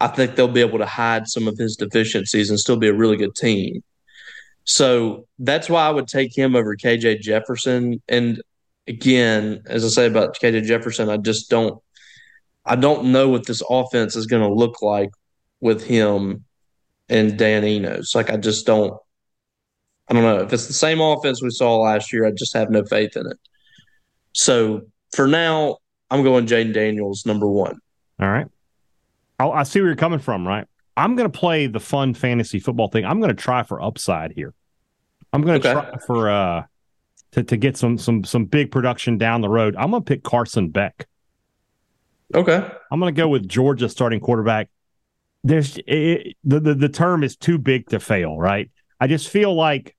I 0.00 0.06
think 0.06 0.37
they'll 0.37 0.49
be 0.49 0.61
able 0.61 0.78
to 0.78 0.87
hide 0.87 1.26
some 1.26 1.49
of 1.49 1.59
his 1.59 1.76
deficiencies 1.76 2.50
and 2.50 2.59
still 2.59 2.76
be 2.76 2.88
a 2.88 2.94
really 2.94 3.16
good 3.16 3.35
team. 3.35 3.83
So 4.64 5.26
that's 5.38 5.68
why 5.68 5.87
I 5.87 5.90
would 5.90 6.09
take 6.09 6.37
him 6.37 6.56
over 6.56 6.76
KJ 6.76 7.21
Jefferson. 7.21 8.00
And 8.09 8.40
again, 8.87 9.62
as 9.66 9.85
I 9.85 9.88
say 9.88 10.06
about 10.06 10.38
KJ 10.38 10.64
Jefferson, 10.64 11.11
I 11.11 11.16
just 11.16 11.50
don't 11.50 11.83
I 12.64 12.76
don't 12.76 13.12
know 13.12 13.28
what 13.28 13.47
this 13.47 13.62
offense 13.68 14.16
is 14.16 14.26
going 14.26 14.42
to 14.42 14.52
look 14.52 14.83
like 14.83 15.11
with 15.61 15.85
him 15.85 16.44
and 17.09 17.38
Dan 17.38 17.64
Enos. 17.64 18.14
Like 18.14 18.30
I 18.30 18.37
just 18.37 18.66
don't. 18.66 18.94
I 20.09 20.12
don't 20.12 20.23
know 20.23 20.40
if 20.40 20.52
it's 20.52 20.66
the 20.66 20.75
same 20.75 21.00
offense 21.00 21.42
we 21.42 21.49
saw 21.49 21.78
last 21.78 22.12
year. 22.12 22.26
I 22.26 22.30
just 22.30 22.54
have 22.54 22.71
no 22.71 22.85
faith 22.85 23.16
in 23.16 23.26
it. 23.26 23.38
So 24.35 24.83
for 25.14 25.26
now, 25.26 25.78
I'm 26.11 26.23
going 26.23 26.47
Jayden 26.47 26.75
Daniels 26.75 27.25
number 27.25 27.49
one. 27.49 27.78
All 28.21 28.28
right. 28.28 28.47
I 29.38 29.62
see 29.62 29.80
where 29.80 29.88
you're 29.88 29.97
coming 29.97 30.18
from. 30.18 30.47
Right. 30.47 30.66
I'm 30.97 31.16
going 31.16 31.30
to 31.30 31.38
play 31.38 31.66
the 31.66 31.80
fun 31.80 32.14
fantasy 32.14 32.61
football 32.61 32.88
thing. 32.88 33.04
I'm 33.04 33.18
going 33.18 33.35
to 33.35 33.42
try 33.42 33.62
for 33.62 33.83
upside 33.83 34.33
here. 34.33 34.54
I'm 35.33 35.42
going 35.42 35.61
to 35.61 35.68
okay. 35.68 35.80
try 35.80 35.99
for 36.06 36.30
uh 36.30 36.62
to, 37.33 37.42
to 37.42 37.56
get 37.56 37.76
some 37.76 37.99
some 37.99 38.25
some 38.25 38.44
big 38.44 38.71
production 38.71 39.18
down 39.18 39.40
the 39.40 39.49
road. 39.49 39.75
I'm 39.76 39.90
going 39.90 40.02
to 40.02 40.09
pick 40.09 40.23
Carson 40.23 40.68
Beck. 40.68 41.09
Okay. 42.33 42.66
I'm 42.90 43.00
going 43.00 43.14
to 43.14 43.19
go 43.19 43.28
with 43.28 43.49
Georgia 43.49 43.88
starting 43.88 44.21
quarterback. 44.21 44.69
There's 45.43 45.78
it, 45.87 46.37
the, 46.45 46.61
the 46.61 46.75
the 46.75 46.88
term 46.88 47.23
is 47.23 47.37
too 47.37 47.59
big 47.59 47.88
to 47.90 48.00
fail, 48.00 48.38
right? 48.38 48.71
I 48.99 49.09
just 49.09 49.28
feel 49.28 49.54
like 49.54 49.95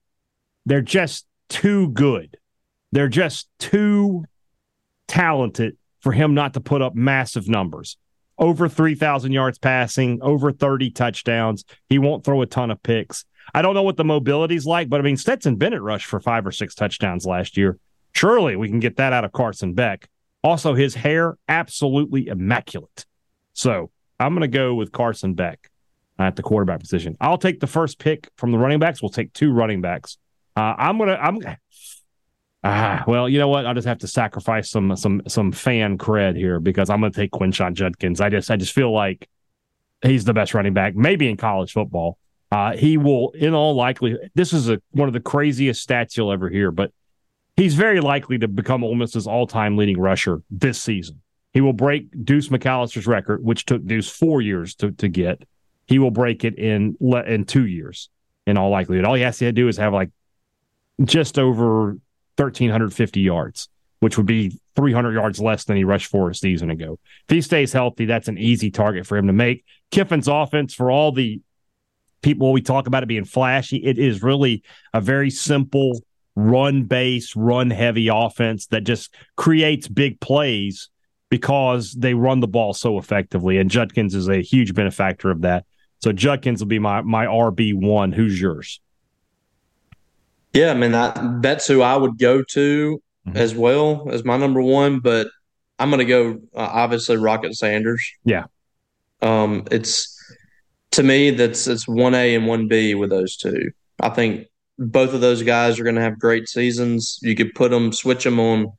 they're 0.66 0.82
just 0.82 1.28
too 1.50 1.90
good. 1.90 2.38
They're 2.92 3.10
just 3.10 3.48
too 3.60 4.26
talented 5.08 5.78
for 6.00 6.12
him 6.12 6.34
not 6.34 6.54
to 6.56 6.62
put 6.62 6.82
up 6.82 6.96
massive 6.96 7.48
numbers. 7.48 7.98
Over 8.38 8.68
3,000 8.68 9.32
yards 9.32 9.58
passing, 9.58 10.20
over 10.22 10.52
30 10.52 10.92
touchdowns. 10.92 11.64
He 11.88 12.00
won't 12.00 12.24
throw 12.24 12.42
a 12.42 12.46
ton 12.46 12.72
of 12.72 12.82
picks. 12.84 13.26
I 13.54 13.62
don't 13.62 13.76
know 13.76 13.84
what 13.84 13.98
the 13.98 14.04
mobility's 14.04 14.66
like, 14.66 14.90
but 14.90 15.00
I 15.00 15.04
mean, 15.04 15.18
Stetson 15.18 15.56
Bennett 15.56 15.82
rushed 15.82 16.08
for 16.08 16.20
five 16.20 16.46
or 16.46 16.52
six 16.52 16.76
touchdowns 16.76 17.26
last 17.26 17.58
year. 17.58 17.78
Surely 18.14 18.56
we 18.56 18.68
can 18.70 18.80
get 18.80 18.98
that 18.98 19.14
out 19.14 19.24
of 19.24 19.32
Carson 19.32 19.74
Beck. 19.74 20.10
Also, 20.46 20.76
his 20.76 20.94
hair, 20.94 21.40
absolutely 21.48 22.28
immaculate. 22.28 23.08
So 23.54 23.90
I'm 24.20 24.36
going 24.36 24.42
to 24.42 24.48
go 24.48 24.76
with 24.76 24.92
Carson 24.92 25.34
Beck 25.34 25.72
at 26.20 26.36
the 26.36 26.44
quarterback 26.44 26.82
position. 26.82 27.18
I'll 27.20 27.40
take 27.40 27.60
the 27.60 27.66
first 27.66 27.98
pick 27.98 28.30
from 28.38 28.52
the 28.52 28.60
running 28.60 28.78
backs. 28.78 29.02
We'll 29.02 29.10
take 29.10 29.34
two 29.34 29.52
running 29.52 29.82
backs. 29.82 30.20
Uh, 30.56 30.76
I'm 30.78 31.00
to, 31.00 31.20
I'm, 31.20 31.40
ah, 32.64 33.04
well, 33.08 33.28
you 33.28 33.40
know 33.40 33.48
what? 33.48 33.66
I'll 33.66 33.74
just 33.74 33.88
have 33.88 33.98
to 33.98 34.08
sacrifice 34.08 34.70
some, 34.70 34.96
some, 34.96 35.24
some 35.28 35.52
fan 35.52 35.98
cred 35.98 36.38
here 36.38 36.60
because 36.60 36.92
I'm 36.92 37.00
going 37.00 37.12
to 37.12 37.20
take 37.20 37.32
Quinshon 37.32 37.74
Judkins. 37.74 38.22
I 38.22 38.30
just, 38.30 38.52
I 38.52 38.56
just 38.56 38.74
feel 38.74 38.94
like 38.94 39.28
he's 40.04 40.26
the 40.26 40.34
best 40.36 40.54
running 40.54 40.76
back, 40.76 40.96
maybe 40.96 41.28
in 41.28 41.38
college 41.38 41.72
football. 41.72 42.20
Uh, 42.52 42.78
he 42.78 42.98
will, 42.98 43.32
in 43.32 43.56
all 43.56 43.74
likelihood, 43.74 44.30
this 44.36 44.54
is 44.54 44.70
a, 44.70 44.80
one 44.92 45.08
of 45.08 45.14
the 45.16 45.20
craziest 45.20 45.90
stats 45.90 46.16
you'll 46.16 46.32
ever 46.32 46.50
hear, 46.50 46.70
but 46.70 46.92
he's 47.56 47.76
very 47.76 48.02
likely 48.02 48.38
to 48.40 48.48
become 48.48 48.84
Ole 48.84 48.96
Miss's 48.96 49.28
all-time 49.28 49.78
leading 49.78 50.00
rusher 50.00 50.42
this 50.50 50.82
season. 50.82 51.22
He 51.54 51.62
will 51.62 51.74
break 51.74 52.08
Deuce 52.26 52.50
McAllister's 52.50 53.08
record, 53.08 53.44
which 53.44 53.66
took 53.66 53.86
Deuce 53.86 54.10
four 54.10 54.42
years 54.42 54.76
to, 54.76 54.92
to 54.92 55.08
get. 55.08 55.44
He 55.88 56.00
will 56.00 56.12
break 56.12 56.44
it 56.44 56.58
in 56.58 56.98
in 57.00 57.46
two 57.46 57.66
years, 57.66 58.10
in 58.46 58.58
all 58.58 58.70
likelihood. 58.70 59.06
All 59.06 59.14
he 59.14 59.22
has 59.22 59.38
to 59.38 59.52
do 59.52 59.68
is 59.68 59.78
have 59.78 59.94
like 59.94 60.10
just 61.04 61.40
over 61.40 61.98
1,350 62.38 63.22
yards, 63.22 63.70
which 64.00 64.18
would 64.18 64.26
be 64.26 64.60
300 64.76 65.14
yards 65.14 65.40
less 65.40 65.64
than 65.64 65.78
he 65.78 65.84
rushed 65.84 66.08
for 66.08 66.30
a 66.30 66.36
season 66.36 66.70
ago. 66.70 67.00
If 67.30 67.34
he 67.34 67.42
stays 67.42 67.72
healthy, 67.72 68.06
that's 68.06 68.28
an 68.28 68.38
easy 68.38 68.72
target 68.72 69.06
for 69.06 69.18
him 69.18 69.28
to 69.28 69.34
make. 69.34 69.64
Kiffin's 69.92 70.28
offense, 70.28 70.74
for 70.74 70.92
all 70.92 71.12
the 71.12 71.42
people 72.22 72.52
we 72.52 72.62
talk 72.62 72.88
about 72.88 73.04
it 73.04 73.08
being 73.08 73.24
flashy, 73.24 73.78
it 73.78 73.98
is 73.98 74.24
really 74.24 74.64
a 74.94 75.00
very 75.00 75.30
simple 75.30 76.02
run 76.36 76.84
base, 76.84 77.36
run 77.36 77.70
heavy 77.70 78.08
offense 78.08 78.68
that 78.68 78.82
just 78.82 79.14
creates 79.36 79.88
big 79.88 80.20
plays 80.20 80.90
because 81.30 81.94
they 81.94 82.14
run 82.14 82.40
the 82.40 82.48
ball 82.48 82.74
so 82.74 82.98
effectively. 82.98 83.58
And 83.58 83.70
Judkins 83.70 84.16
is 84.16 84.30
a 84.30 84.42
huge 84.42 84.74
benefactor 84.74 85.32
of 85.32 85.42
that. 85.42 85.66
So 86.02 86.12
Judkins 86.12 86.62
will 86.62 86.68
be 86.68 86.80
my 86.80 87.02
my 87.02 87.26
RB 87.26 87.74
one. 87.74 88.12
Who's 88.12 88.40
yours? 88.40 88.80
Yeah, 90.54 90.72
I 90.72 90.74
mean 90.76 90.94
I, 90.94 91.40
that's 91.42 91.68
who 91.68 91.82
I 91.82 91.96
would 91.96 92.18
go 92.18 92.44
to 92.44 93.02
mm-hmm. 93.28 93.38
as 93.38 93.56
well 93.56 94.08
as 94.12 94.24
my 94.24 94.38
number 94.38 94.62
one. 94.62 95.00
But 95.00 95.28
I'm 95.80 95.90
going 95.90 96.00
to 96.00 96.06
go 96.06 96.40
uh, 96.56 96.70
obviously 96.72 97.18
Rocket 97.18 97.56
Sanders. 97.56 98.06
Yeah, 98.24 98.46
um, 99.22 99.64
it's 99.72 100.16
to 100.96 101.04
me, 101.04 101.32
that's 101.32 101.68
it's 101.68 101.88
one 101.88 102.16
A 102.16 102.36
and 102.36 102.48
one 102.48 102.68
B 102.68 102.96
with 102.96 103.10
those 103.10 103.36
two. 103.36 103.72
I 104.00 104.10
think 104.10 104.48
both 104.78 105.14
of 105.14 105.22
those 105.22 105.44
guys 105.44 105.80
are 105.80 105.84
going 105.84 105.96
to 105.96 106.02
have 106.02 106.20
great 106.20 106.48
seasons. 106.48 107.20
You 107.22 107.36
could 107.36 107.56
put 107.56 107.72
them, 107.72 107.94
switch 107.94 108.24
them 108.24 108.40
on 108.40 108.74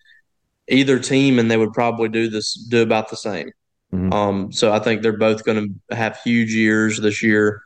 either 0.69 0.99
team, 0.99 1.39
and 1.39 1.51
they 1.51 1.57
would 1.57 1.73
probably 1.73 2.09
do 2.09 2.29
this, 2.29 2.55
do 2.55 2.83
about 2.83 3.09
the 3.09 3.17
same. 3.17 3.51
Mm-hmm. 3.93 4.13
Um, 4.13 4.53
so 4.53 4.73
I 4.73 4.79
think 4.79 5.03
they're 5.03 5.17
both 5.17 5.45
going 5.45 5.81
to 5.89 5.97
have 5.97 6.21
huge 6.23 6.53
years 6.53 7.01
this 7.01 7.23
year, 7.23 7.63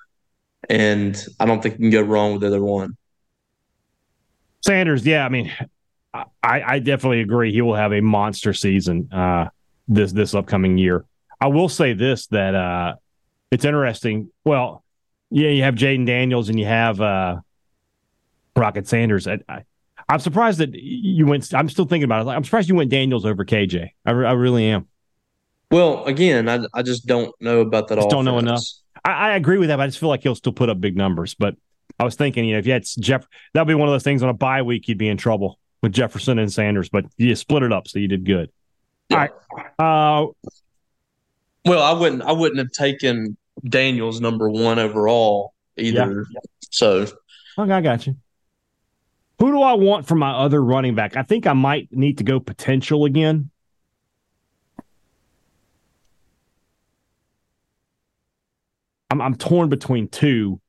and 0.68 1.16
I 1.38 1.46
don't 1.46 1.62
think 1.62 1.74
you 1.74 1.80
can 1.80 1.90
go 1.90 2.02
wrong 2.02 2.34
with 2.34 2.44
either 2.44 2.62
one. 2.62 2.96
Sanders, 4.62 5.06
yeah, 5.06 5.24
I 5.24 5.30
mean, 5.30 5.50
I, 6.14 6.28
I 6.42 6.78
definitely 6.78 7.20
agree. 7.20 7.52
He 7.52 7.62
will 7.62 7.74
have 7.74 7.92
a 7.92 8.00
monster 8.00 8.52
season 8.52 9.10
uh, 9.12 9.48
this 9.88 10.12
this 10.12 10.34
upcoming 10.34 10.76
year. 10.76 11.04
I 11.40 11.46
will 11.46 11.68
say 11.68 11.94
this 11.94 12.26
that 12.28 12.54
uh, 12.54 12.96
it's 13.50 13.64
interesting. 13.64 14.30
Well, 14.44 14.84
yeah, 15.30 15.48
you 15.48 15.62
have 15.62 15.74
Jayden 15.74 16.06
Daniels 16.06 16.48
and 16.48 16.58
you 16.58 16.66
have 16.66 17.00
uh, 17.00 17.36
Rocket 18.60 18.86
Sanders. 18.86 19.26
I, 19.26 19.38
I, 19.48 19.64
am 20.08 20.20
surprised 20.20 20.58
that 20.58 20.74
you 20.74 21.26
went. 21.26 21.52
I'm 21.52 21.68
still 21.68 21.86
thinking 21.86 22.04
about 22.04 22.26
it. 22.26 22.30
I'm 22.30 22.44
surprised 22.44 22.68
you 22.68 22.74
went 22.74 22.90
Daniels 22.90 23.24
over 23.24 23.44
KJ. 23.44 23.90
I, 24.06 24.10
I 24.10 24.32
really 24.32 24.66
am. 24.66 24.86
Well, 25.70 26.04
again, 26.04 26.48
I, 26.48 26.60
I 26.74 26.82
just 26.82 27.06
don't 27.06 27.34
know 27.40 27.60
about 27.60 27.88
that. 27.88 27.96
Just 27.96 28.10
don't 28.10 28.24
know 28.24 28.38
enough. 28.38 28.64
I, 29.04 29.10
I, 29.10 29.36
agree 29.36 29.58
with 29.58 29.68
that. 29.68 29.76
But 29.76 29.84
I 29.84 29.86
just 29.86 29.98
feel 29.98 30.08
like 30.08 30.22
he'll 30.22 30.34
still 30.34 30.52
put 30.52 30.68
up 30.68 30.80
big 30.80 30.96
numbers. 30.96 31.34
But 31.34 31.54
I 31.98 32.04
was 32.04 32.16
thinking, 32.16 32.44
you 32.44 32.52
know, 32.52 32.58
if 32.58 32.66
you 32.66 32.72
had 32.72 32.84
Jeff, 32.98 33.26
that'd 33.54 33.68
be 33.68 33.74
one 33.74 33.88
of 33.88 33.94
those 33.94 34.02
things 34.02 34.22
on 34.22 34.28
a 34.28 34.34
bye 34.34 34.62
week 34.62 34.88
you'd 34.88 34.98
be 34.98 35.08
in 35.08 35.16
trouble 35.16 35.58
with 35.82 35.92
Jefferson 35.92 36.38
and 36.38 36.52
Sanders. 36.52 36.88
But 36.88 37.06
you 37.16 37.34
split 37.36 37.62
it 37.62 37.72
up, 37.72 37.88
so 37.88 37.98
you 37.98 38.08
did 38.08 38.24
good. 38.26 38.50
Yeah. 39.08 39.16
All 39.16 39.56
right. 39.56 39.70
Uh, 39.78 40.52
well, 41.64 41.82
I 41.82 41.92
wouldn't. 41.92 42.22
I 42.22 42.32
wouldn't 42.32 42.58
have 42.58 42.72
taken 42.72 43.36
Daniels 43.64 44.20
number 44.20 44.50
one 44.50 44.78
overall 44.78 45.54
either. 45.76 46.26
Yeah. 46.32 46.40
So, 46.70 47.06
okay, 47.58 47.72
I 47.72 47.80
got 47.80 48.06
you. 48.06 48.16
Who 49.40 49.50
do 49.50 49.62
I 49.62 49.72
want 49.72 50.06
for 50.06 50.14
my 50.14 50.32
other 50.32 50.62
running 50.62 50.94
back? 50.94 51.16
I 51.16 51.22
think 51.22 51.46
I 51.46 51.54
might 51.54 51.88
need 51.90 52.18
to 52.18 52.24
go 52.24 52.38
potential 52.40 53.06
again. 53.06 53.50
I'm, 59.10 59.20
I'm 59.20 59.34
torn 59.34 59.70
between 59.70 60.08
two. 60.08 60.60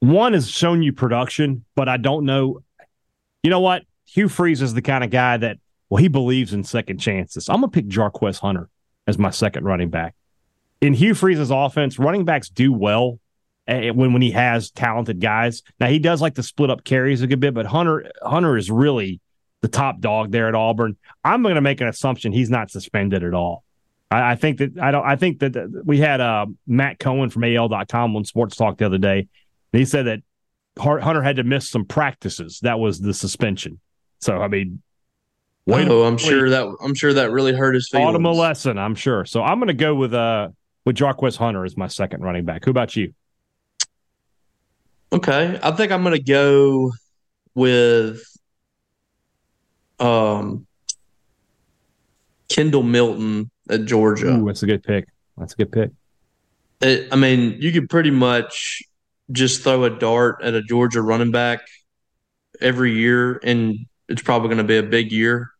One 0.00 0.32
has 0.32 0.50
shown 0.50 0.82
you 0.82 0.92
production, 0.92 1.64
but 1.76 1.88
I 1.88 1.96
don't 1.96 2.26
know. 2.26 2.62
You 3.44 3.50
know 3.50 3.60
what? 3.60 3.84
Hugh 4.06 4.28
Freeze 4.28 4.60
is 4.60 4.74
the 4.74 4.82
kind 4.82 5.04
of 5.04 5.10
guy 5.10 5.36
that, 5.36 5.58
well, 5.88 6.02
he 6.02 6.08
believes 6.08 6.52
in 6.52 6.64
second 6.64 6.98
chances. 6.98 7.48
I'm 7.48 7.60
going 7.60 7.70
to 7.70 7.74
pick 7.74 7.88
Jarquez 7.88 8.40
Hunter 8.40 8.68
as 9.06 9.18
my 9.18 9.30
second 9.30 9.64
running 9.64 9.88
back 9.88 10.14
in 10.80 10.92
Hugh 10.92 11.14
Freeze's 11.14 11.50
offense, 11.50 11.98
running 11.98 12.24
backs 12.24 12.48
do 12.48 12.72
well 12.72 13.18
when 13.66 14.12
when 14.12 14.22
he 14.22 14.30
has 14.32 14.70
talented 14.70 15.20
guys. 15.20 15.62
Now 15.80 15.88
he 15.88 15.98
does 15.98 16.20
like 16.20 16.34
to 16.34 16.42
split 16.42 16.70
up 16.70 16.84
carries 16.84 17.22
a 17.22 17.26
good 17.26 17.40
bit, 17.40 17.54
but 17.54 17.66
Hunter 17.66 18.10
Hunter 18.22 18.56
is 18.56 18.70
really 18.70 19.20
the 19.62 19.68
top 19.68 20.00
dog 20.00 20.30
there 20.30 20.48
at 20.48 20.54
Auburn. 20.54 20.96
I'm 21.24 21.42
going 21.42 21.54
to 21.54 21.60
make 21.60 21.80
an 21.80 21.88
assumption 21.88 22.32
he's 22.32 22.50
not 22.50 22.70
suspended 22.70 23.24
at 23.24 23.32
all. 23.32 23.64
I, 24.10 24.32
I 24.32 24.36
think 24.36 24.58
that 24.58 24.78
I 24.78 24.90
don't. 24.90 25.04
I 25.04 25.16
think 25.16 25.38
that 25.40 25.82
we 25.84 25.98
had 25.98 26.20
uh, 26.20 26.46
Matt 26.66 26.98
Cohen 26.98 27.30
from 27.30 27.44
AL.com 27.44 28.14
on 28.14 28.24
Sports 28.24 28.56
Talk 28.56 28.78
the 28.78 28.86
other 28.86 28.98
day. 28.98 29.28
he 29.72 29.84
said 29.84 30.06
that 30.06 30.20
Hunter 30.78 31.22
had 31.22 31.36
to 31.36 31.44
miss 31.44 31.70
some 31.70 31.84
practices. 31.84 32.60
That 32.62 32.78
was 32.78 33.00
the 33.00 33.14
suspension. 33.14 33.80
So 34.20 34.38
I 34.38 34.48
mean, 34.48 34.82
wait. 35.66 35.88
Oh, 35.88 36.04
I'm 36.04 36.18
sure 36.18 36.50
that 36.50 36.66
I'm 36.82 36.94
sure 36.94 37.14
that 37.14 37.30
really 37.30 37.54
hurt 37.54 37.74
his 37.74 37.88
feelings. 37.88 38.08
Taught 38.08 38.16
him 38.16 38.26
a 38.26 38.32
lesson. 38.32 38.78
I'm 38.78 38.94
sure. 38.94 39.24
So 39.24 39.42
I'm 39.42 39.58
going 39.58 39.68
to 39.68 39.74
go 39.74 39.94
with 39.94 40.12
uh 40.12 40.48
with 40.84 40.96
Jarquez 40.96 41.36
Hunter 41.36 41.64
as 41.64 41.76
my 41.76 41.86
second 41.86 42.22
running 42.22 42.44
back. 42.44 42.64
Who 42.64 42.70
about 42.70 42.96
you? 42.96 43.14
Okay, 45.14 45.60
I 45.62 45.70
think 45.70 45.92
I'm 45.92 46.02
going 46.02 46.16
to 46.16 46.22
go 46.22 46.92
with 47.54 48.20
um, 50.00 50.66
Kendall 52.48 52.82
Milton 52.82 53.48
at 53.70 53.84
Georgia. 53.84 54.26
Ooh, 54.26 54.46
that's 54.46 54.64
a 54.64 54.66
good 54.66 54.82
pick. 54.82 55.06
That's 55.38 55.52
a 55.52 55.56
good 55.56 55.70
pick. 55.70 55.90
It, 56.80 57.12
I 57.12 57.16
mean, 57.16 57.58
you 57.60 57.70
could 57.70 57.88
pretty 57.88 58.10
much 58.10 58.82
just 59.30 59.62
throw 59.62 59.84
a 59.84 59.90
dart 59.90 60.40
at 60.42 60.54
a 60.54 60.62
Georgia 60.62 61.00
running 61.00 61.30
back 61.30 61.60
every 62.60 62.92
year, 62.92 63.40
and 63.44 63.86
it's 64.08 64.22
probably 64.22 64.48
going 64.48 64.58
to 64.58 64.64
be 64.64 64.78
a 64.78 64.82
big 64.82 65.12
year. 65.12 65.50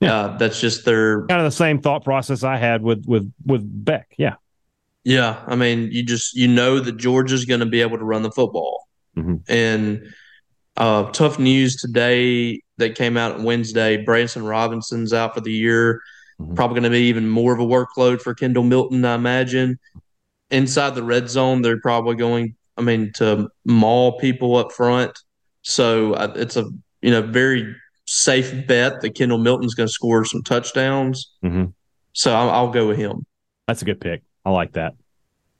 Yeah, 0.00 0.14
uh, 0.14 0.36
that's 0.36 0.60
just 0.60 0.84
their 0.84 1.26
kind 1.26 1.40
of 1.40 1.46
the 1.46 1.56
same 1.56 1.80
thought 1.80 2.04
process 2.04 2.44
I 2.44 2.56
had 2.56 2.82
with 2.82 3.04
with 3.06 3.32
with 3.44 3.62
Beck. 3.64 4.14
Yeah, 4.16 4.36
yeah. 5.04 5.42
I 5.46 5.56
mean, 5.56 5.90
you 5.90 6.02
just 6.02 6.34
you 6.34 6.48
know 6.48 6.80
that 6.80 6.96
Georgia's 6.96 7.44
going 7.44 7.60
to 7.60 7.66
be 7.66 7.80
able 7.80 7.98
to 7.98 8.04
run 8.04 8.22
the 8.22 8.30
football, 8.30 8.86
mm-hmm. 9.16 9.36
and 9.48 10.12
uh, 10.76 11.10
tough 11.10 11.38
news 11.38 11.76
today 11.76 12.62
that 12.78 12.94
came 12.94 13.16
out 13.16 13.32
on 13.32 13.44
Wednesday. 13.44 13.96
Branson 13.96 14.44
Robinson's 14.44 15.12
out 15.12 15.34
for 15.34 15.40
the 15.40 15.52
year. 15.52 16.00
Mm-hmm. 16.40 16.54
Probably 16.54 16.74
going 16.74 16.90
to 16.90 16.96
be 16.96 17.06
even 17.06 17.28
more 17.28 17.52
of 17.52 17.58
a 17.58 17.64
workload 17.64 18.22
for 18.22 18.34
Kendall 18.34 18.62
Milton, 18.62 19.04
I 19.04 19.14
imagine. 19.14 19.78
Inside 20.50 20.94
the 20.94 21.02
red 21.02 21.28
zone, 21.28 21.62
they're 21.62 21.80
probably 21.80 22.14
going, 22.14 22.54
I 22.76 22.82
mean, 22.82 23.12
to 23.16 23.48
maul 23.64 24.18
people 24.18 24.56
up 24.56 24.72
front. 24.72 25.18
So 25.62 26.14
uh, 26.14 26.32
it's 26.36 26.56
a 26.56 26.70
you 27.02 27.10
know 27.10 27.22
very 27.22 27.74
safe 28.06 28.66
bet 28.66 29.00
that 29.02 29.14
Kendall 29.14 29.38
Milton's 29.38 29.74
going 29.74 29.88
to 29.88 29.92
score 29.92 30.24
some 30.24 30.42
touchdowns. 30.42 31.32
Mm-hmm. 31.44 31.66
So 32.14 32.34
I'll, 32.34 32.50
I'll 32.50 32.70
go 32.70 32.88
with 32.88 32.96
him. 32.96 33.26
That's 33.66 33.82
a 33.82 33.84
good 33.84 34.00
pick. 34.00 34.22
I 34.48 34.50
like 34.50 34.72
that. 34.72 34.94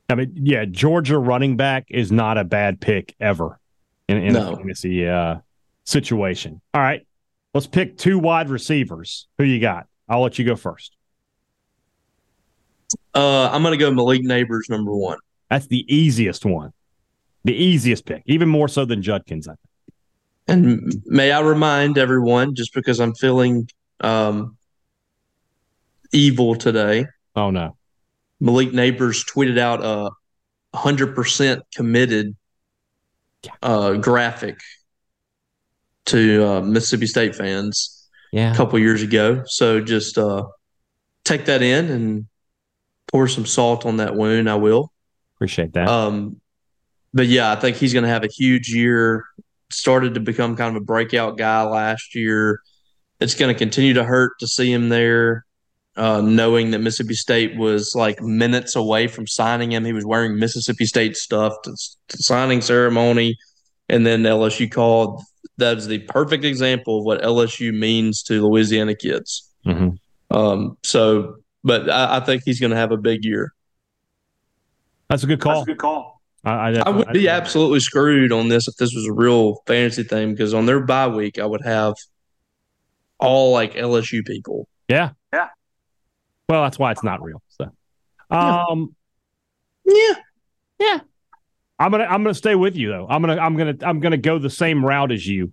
I 0.09 0.14
mean, 0.14 0.33
yeah, 0.35 0.64
Georgia 0.64 1.18
running 1.18 1.59
back 1.59 1.88
is 1.90 2.11
not 2.11 2.38
a 2.38 2.45
bad 2.45 2.80
pick 2.80 3.14
ever 3.21 3.61
in, 4.09 4.16
in 4.16 4.33
no. 4.33 4.54
a 4.54 4.57
fantasy 4.57 5.07
uh, 5.07 5.40
situation. 5.85 6.62
All 6.73 6.80
right, 6.80 7.07
let's 7.52 7.66
pick 7.66 7.99
two 7.99 8.18
wide 8.18 8.49
receivers. 8.49 9.28
Who 9.37 9.45
you 9.45 9.61
got? 9.61 9.88
I'll 10.09 10.23
let 10.23 10.38
you 10.38 10.47
go 10.47 10.57
first. 10.57 10.97
Uh, 13.14 13.50
I'm 13.52 13.61
going 13.61 13.73
to 13.73 13.78
go 13.78 13.90
Malik 13.90 14.23
Nabers 14.23 14.71
number 14.71 14.97
one. 14.97 15.18
That's 15.50 15.66
the 15.66 15.85
easiest 15.95 16.47
one, 16.47 16.73
the 17.45 17.52
easiest 17.52 18.07
pick, 18.07 18.23
even 18.25 18.49
more 18.49 18.68
so 18.68 18.87
than 18.87 19.02
Judkins. 19.02 19.49
I 19.49 19.50
think. 19.50 19.61
And 20.49 21.02
may 21.04 21.30
I 21.30 21.40
remind 21.40 21.99
everyone, 21.99 22.54
just 22.54 22.73
because 22.73 23.00
I'm 23.00 23.14
feeling 23.14 23.68
um, 24.00 24.57
evil 26.11 26.54
today. 26.54 27.04
Oh 27.37 27.50
no! 27.50 27.76
Malik 28.40 28.71
Nabers 28.71 29.25
tweeted 29.28 29.59
out 29.59 29.85
a 29.85 30.11
100% 30.76 31.62
committed 31.75 32.37
uh, 33.62 33.95
graphic 33.95 34.59
to 36.07 36.47
uh, 36.47 36.61
Mississippi 36.61 37.07
State 37.07 37.35
fans 37.35 38.09
yeah. 38.33 38.52
a 38.52 38.57
couple 38.57 38.78
years 38.78 39.02
ago. 39.02 39.42
So 39.47 39.80
just 39.80 40.18
uh, 40.18 40.45
take 41.25 41.47
that 41.47 41.62
in 41.62 41.90
and 41.90 42.26
pour 43.09 43.28
some 43.28 43.47
salt 43.47 43.87
on 43.87 43.99
that 43.99 44.14
wound. 44.14 44.49
I 44.49 44.54
will. 44.57 44.92
Appreciate 45.37 45.73
that. 45.75 45.88
Um, 45.88 46.40
but 47.14 47.26
yeah, 47.26 47.52
I 47.52 47.57
think 47.57 47.76
he's 47.76 47.92
going 47.92 48.04
to 48.04 48.09
have 48.09 48.25
a 48.25 48.28
huge 48.28 48.68
year. 48.68 49.25
Started 49.71 50.14
to 50.14 50.21
become 50.21 50.57
kind 50.57 50.75
of 50.75 50.83
a 50.83 50.85
breakout 50.85 51.37
guy 51.37 51.62
last 51.62 52.14
year. 52.14 52.61
It's 53.21 53.35
going 53.35 53.52
to 53.52 53.59
continue 53.59 53.95
to 53.95 54.04
hurt 54.04 54.33
to 54.40 54.47
see 54.47 54.73
him 54.73 54.88
there 54.88 55.45
uh, 55.99 56.21
knowing 56.21 56.71
that 56.71 56.78
Mississippi 56.78 57.14
State 57.14 57.57
was 57.57 57.95
like 57.95 58.23
minutes 58.23 58.76
away 58.76 59.09
from 59.09 59.26
signing 59.26 59.73
him. 59.73 59.85
He 59.85 59.93
was 59.93 60.07
wearing 60.07 60.38
Mississippi 60.38 60.87
State 60.87 61.17
stuff 61.17 61.55
to, 61.64 61.73
to 62.09 62.23
signing 62.23 62.61
ceremony, 62.61 63.37
and 63.88 64.07
then 64.07 64.23
LSU 64.23 64.71
called. 64.71 65.23
That's 65.57 65.87
the 65.87 65.99
perfect 65.99 66.45
example 66.45 66.99
of 66.99 67.05
what 67.05 67.21
LSU 67.23 67.76
means 67.76 68.23
to 68.25 68.47
Louisiana 68.47 68.95
kids. 68.95 69.50
Mm-hmm. 69.67 70.37
Um, 70.37 70.78
so, 70.85 71.38
but 71.64 71.90
I, 71.90 72.19
I 72.19 72.21
think 72.21 72.43
he's 72.45 72.61
going 72.61 72.71
to 72.71 72.76
have 72.76 72.93
a 72.93 72.97
big 72.97 73.25
year. 73.25 73.52
That's 75.09 75.25
a 75.25 75.26
good 75.26 75.40
call. 75.40 75.55
That's 75.55 75.62
a 75.64 75.71
good 75.73 75.78
call. 75.78 76.23
I, 76.45 76.50
I, 76.50 76.83
I 76.87 76.90
would 76.90 77.12
be 77.12 77.28
absolutely 77.28 77.81
screwed 77.81 78.31
on 78.31 78.49
this 78.49 78.69
if 78.69 78.76
this 78.76 78.95
was 78.95 79.05
a 79.07 79.12
real 79.12 79.62
fantasy 79.67 80.05
thing 80.05 80.31
because 80.31 80.55
on 80.55 80.67
their 80.67 80.81
bye 80.81 81.09
week 81.09 81.40
I 81.40 81.47
would 81.47 81.64
have 81.64 81.95
all 83.19 83.52
like 83.52 83.75
LSU 83.75 84.25
people. 84.25 84.69
Yeah, 84.88 84.97
yeah. 84.97 85.11
Well, 86.49 86.62
that's 86.62 86.78
why 86.78 86.93
it's 86.93 87.05
not 87.05 87.23
real. 87.23 87.43
So, 87.49 87.71
um, 88.31 88.95
yeah, 89.85 90.14
yeah. 90.78 91.00
I'm 91.78 91.90
gonna 91.90 92.05
I'm 92.05 92.23
gonna 92.23 92.35
stay 92.35 92.55
with 92.55 92.75
you 92.75 92.88
though. 92.88 93.07
I'm 93.09 93.23
gonna 93.23 93.37
I'm 93.37 93.57
gonna 93.57 93.75
I'm 93.83 94.00
gonna 94.00 94.17
go 94.17 94.38
the 94.38 94.50
same 94.50 94.85
route 94.85 95.12
as 95.12 95.26
you, 95.26 95.52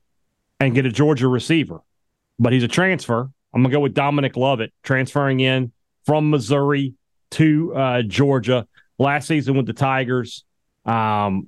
and 0.60 0.74
get 0.74 0.86
a 0.86 0.92
Georgia 0.92 1.28
receiver, 1.28 1.82
but 2.40 2.54
he's 2.54 2.64
a 2.64 2.68
transfer. 2.68 3.30
I'm 3.54 3.62
gonna 3.62 3.74
go 3.74 3.82
with 3.82 3.94
Dominic 3.94 4.38
Lovett 4.38 4.74
transferring 4.84 5.42
in 5.42 5.72
from 6.06 6.30
Missouri 6.30 6.94
to 7.32 7.76
uh, 7.76 8.02
Georgia 8.02 8.66
last 8.98 9.28
season 9.28 9.56
with 9.58 9.68
the 9.68 9.74
Tigers. 9.74 10.46
Um, 10.86 11.48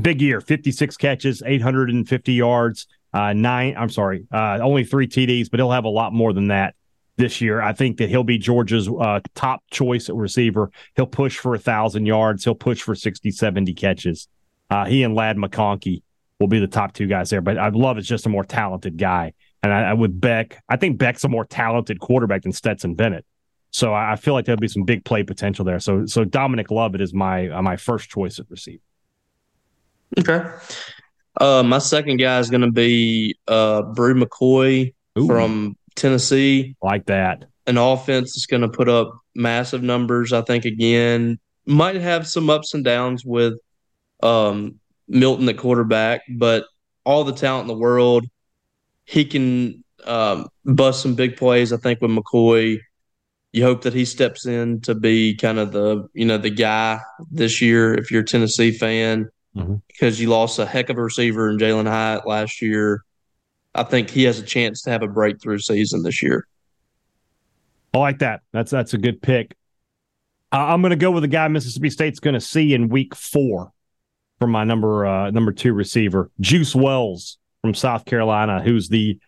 big 0.00 0.20
year, 0.20 0.40
56 0.40 0.96
catches, 0.96 1.42
850 1.44 2.32
yards, 2.32 2.86
uh, 3.12 3.32
nine. 3.32 3.74
I'm 3.76 3.90
sorry, 3.90 4.26
uh, 4.30 4.58
only 4.60 4.84
three 4.84 5.08
TDs, 5.08 5.50
but 5.50 5.58
he'll 5.58 5.70
have 5.70 5.84
a 5.84 5.88
lot 5.90 6.12
more 6.12 6.32
than 6.32 6.48
that 6.48 6.74
this 7.16 7.40
year. 7.40 7.60
I 7.60 7.72
think 7.72 7.98
that 7.98 8.08
he'll 8.08 8.24
be 8.24 8.38
Georgia's 8.38 8.88
uh, 8.88 9.20
top 9.34 9.62
choice 9.70 10.08
receiver. 10.08 10.70
He'll 10.96 11.06
push 11.06 11.38
for 11.38 11.54
a 11.54 11.58
thousand 11.58 12.06
yards. 12.06 12.44
He'll 12.44 12.54
push 12.54 12.82
for 12.82 12.94
60, 12.94 13.30
70 13.30 13.74
catches. 13.74 14.28
Uh, 14.70 14.86
he 14.86 15.02
and 15.02 15.14
Ladd 15.14 15.36
McConkey 15.36 16.02
will 16.40 16.48
be 16.48 16.58
the 16.58 16.66
top 16.66 16.92
two 16.92 17.06
guys 17.06 17.30
there. 17.30 17.40
But 17.40 17.58
I 17.58 17.68
love 17.68 17.98
it's 17.98 18.08
just 18.08 18.26
a 18.26 18.30
more 18.30 18.44
talented 18.44 18.96
guy. 18.96 19.32
And 19.62 19.72
I, 19.72 19.90
I 19.90 19.92
with 19.94 20.18
Beck, 20.18 20.62
I 20.68 20.76
think 20.76 20.98
Beck's 20.98 21.24
a 21.24 21.28
more 21.28 21.44
talented 21.44 22.00
quarterback 22.00 22.42
than 22.42 22.52
Stetson 22.52 22.94
Bennett. 22.94 23.24
So 23.70 23.92
I, 23.92 24.12
I 24.12 24.16
feel 24.16 24.34
like 24.34 24.44
there'll 24.44 24.60
be 24.60 24.68
some 24.68 24.84
big 24.84 25.04
play 25.04 25.22
potential 25.22 25.64
there. 25.64 25.80
So 25.80 26.06
so 26.06 26.24
Dominic 26.24 26.70
Lovett 26.70 27.00
is 27.00 27.14
my 27.14 27.48
uh, 27.48 27.62
my 27.62 27.76
first 27.76 28.10
choice 28.10 28.38
at 28.38 28.46
receiver. 28.50 28.82
Okay. 30.18 30.42
Uh, 31.40 31.62
my 31.62 31.78
second 31.78 32.18
guy 32.18 32.38
is 32.38 32.50
going 32.50 32.60
to 32.60 32.70
be 32.70 33.36
uh, 33.48 33.82
Bru 33.82 34.14
McCoy 34.14 34.92
Ooh. 35.18 35.26
from 35.26 35.76
Tennessee. 35.94 36.76
Like 36.82 37.06
that. 37.06 37.44
An 37.66 37.78
offense 37.78 38.36
is 38.36 38.46
going 38.46 38.62
to 38.62 38.68
put 38.68 38.88
up 38.88 39.12
massive 39.34 39.82
numbers, 39.82 40.32
I 40.32 40.42
think, 40.42 40.64
again. 40.64 41.38
Might 41.64 41.96
have 41.96 42.26
some 42.26 42.50
ups 42.50 42.74
and 42.74 42.84
downs 42.84 43.24
with 43.24 43.54
um, 44.22 44.80
Milton 45.08 45.48
at 45.48 45.58
quarterback, 45.58 46.22
but 46.28 46.64
all 47.04 47.24
the 47.24 47.32
talent 47.32 47.62
in 47.62 47.68
the 47.68 47.80
world. 47.80 48.26
He 49.04 49.24
can 49.24 49.84
um, 50.04 50.48
bust 50.64 51.02
some 51.02 51.14
big 51.14 51.36
plays, 51.36 51.72
I 51.72 51.76
think, 51.76 52.00
with 52.00 52.10
McCoy. 52.10 52.78
You 53.52 53.64
hope 53.64 53.82
that 53.82 53.92
he 53.92 54.04
steps 54.04 54.46
in 54.46 54.80
to 54.82 54.94
be 54.94 55.36
kind 55.36 55.58
of 55.58 55.72
the, 55.72 56.08
you 56.14 56.24
know, 56.24 56.38
the 56.38 56.50
guy 56.50 57.00
this 57.30 57.60
year 57.60 57.94
if 57.94 58.10
you're 58.10 58.22
a 58.22 58.24
Tennessee 58.26 58.72
fan, 58.72 59.28
mm-hmm. 59.54 59.74
because 59.88 60.20
you 60.20 60.28
lost 60.28 60.58
a 60.58 60.66
heck 60.66 60.88
of 60.88 60.96
a 60.96 61.02
receiver 61.02 61.50
in 61.50 61.58
Jalin 61.58 61.86
Hyatt 61.86 62.26
last 62.26 62.62
year. 62.62 63.04
I 63.74 63.82
think 63.84 64.10
he 64.10 64.24
has 64.24 64.38
a 64.38 64.42
chance 64.42 64.82
to 64.82 64.90
have 64.90 65.02
a 65.02 65.08
breakthrough 65.08 65.58
season 65.58 66.02
this 66.02 66.22
year. 66.22 66.46
I 67.94 67.98
like 67.98 68.18
that. 68.20 68.40
That's 68.52 68.70
that's 68.70 68.94
a 68.94 68.98
good 68.98 69.20
pick. 69.22 69.56
Uh, 70.50 70.58
I'm 70.58 70.82
going 70.82 70.90
to 70.90 70.96
go 70.96 71.10
with 71.10 71.22
the 71.22 71.28
guy 71.28 71.48
Mississippi 71.48 71.90
State's 71.90 72.20
going 72.20 72.34
to 72.34 72.40
see 72.40 72.74
in 72.74 72.88
Week 72.88 73.14
Four 73.14 73.72
for 74.38 74.46
my 74.46 74.64
number 74.64 75.06
uh, 75.06 75.30
number 75.30 75.52
two 75.52 75.72
receiver, 75.72 76.30
Juice 76.40 76.74
Wells 76.74 77.38
from 77.60 77.74
South 77.74 78.04
Carolina, 78.04 78.60
who's 78.62 78.88
the 78.88 79.18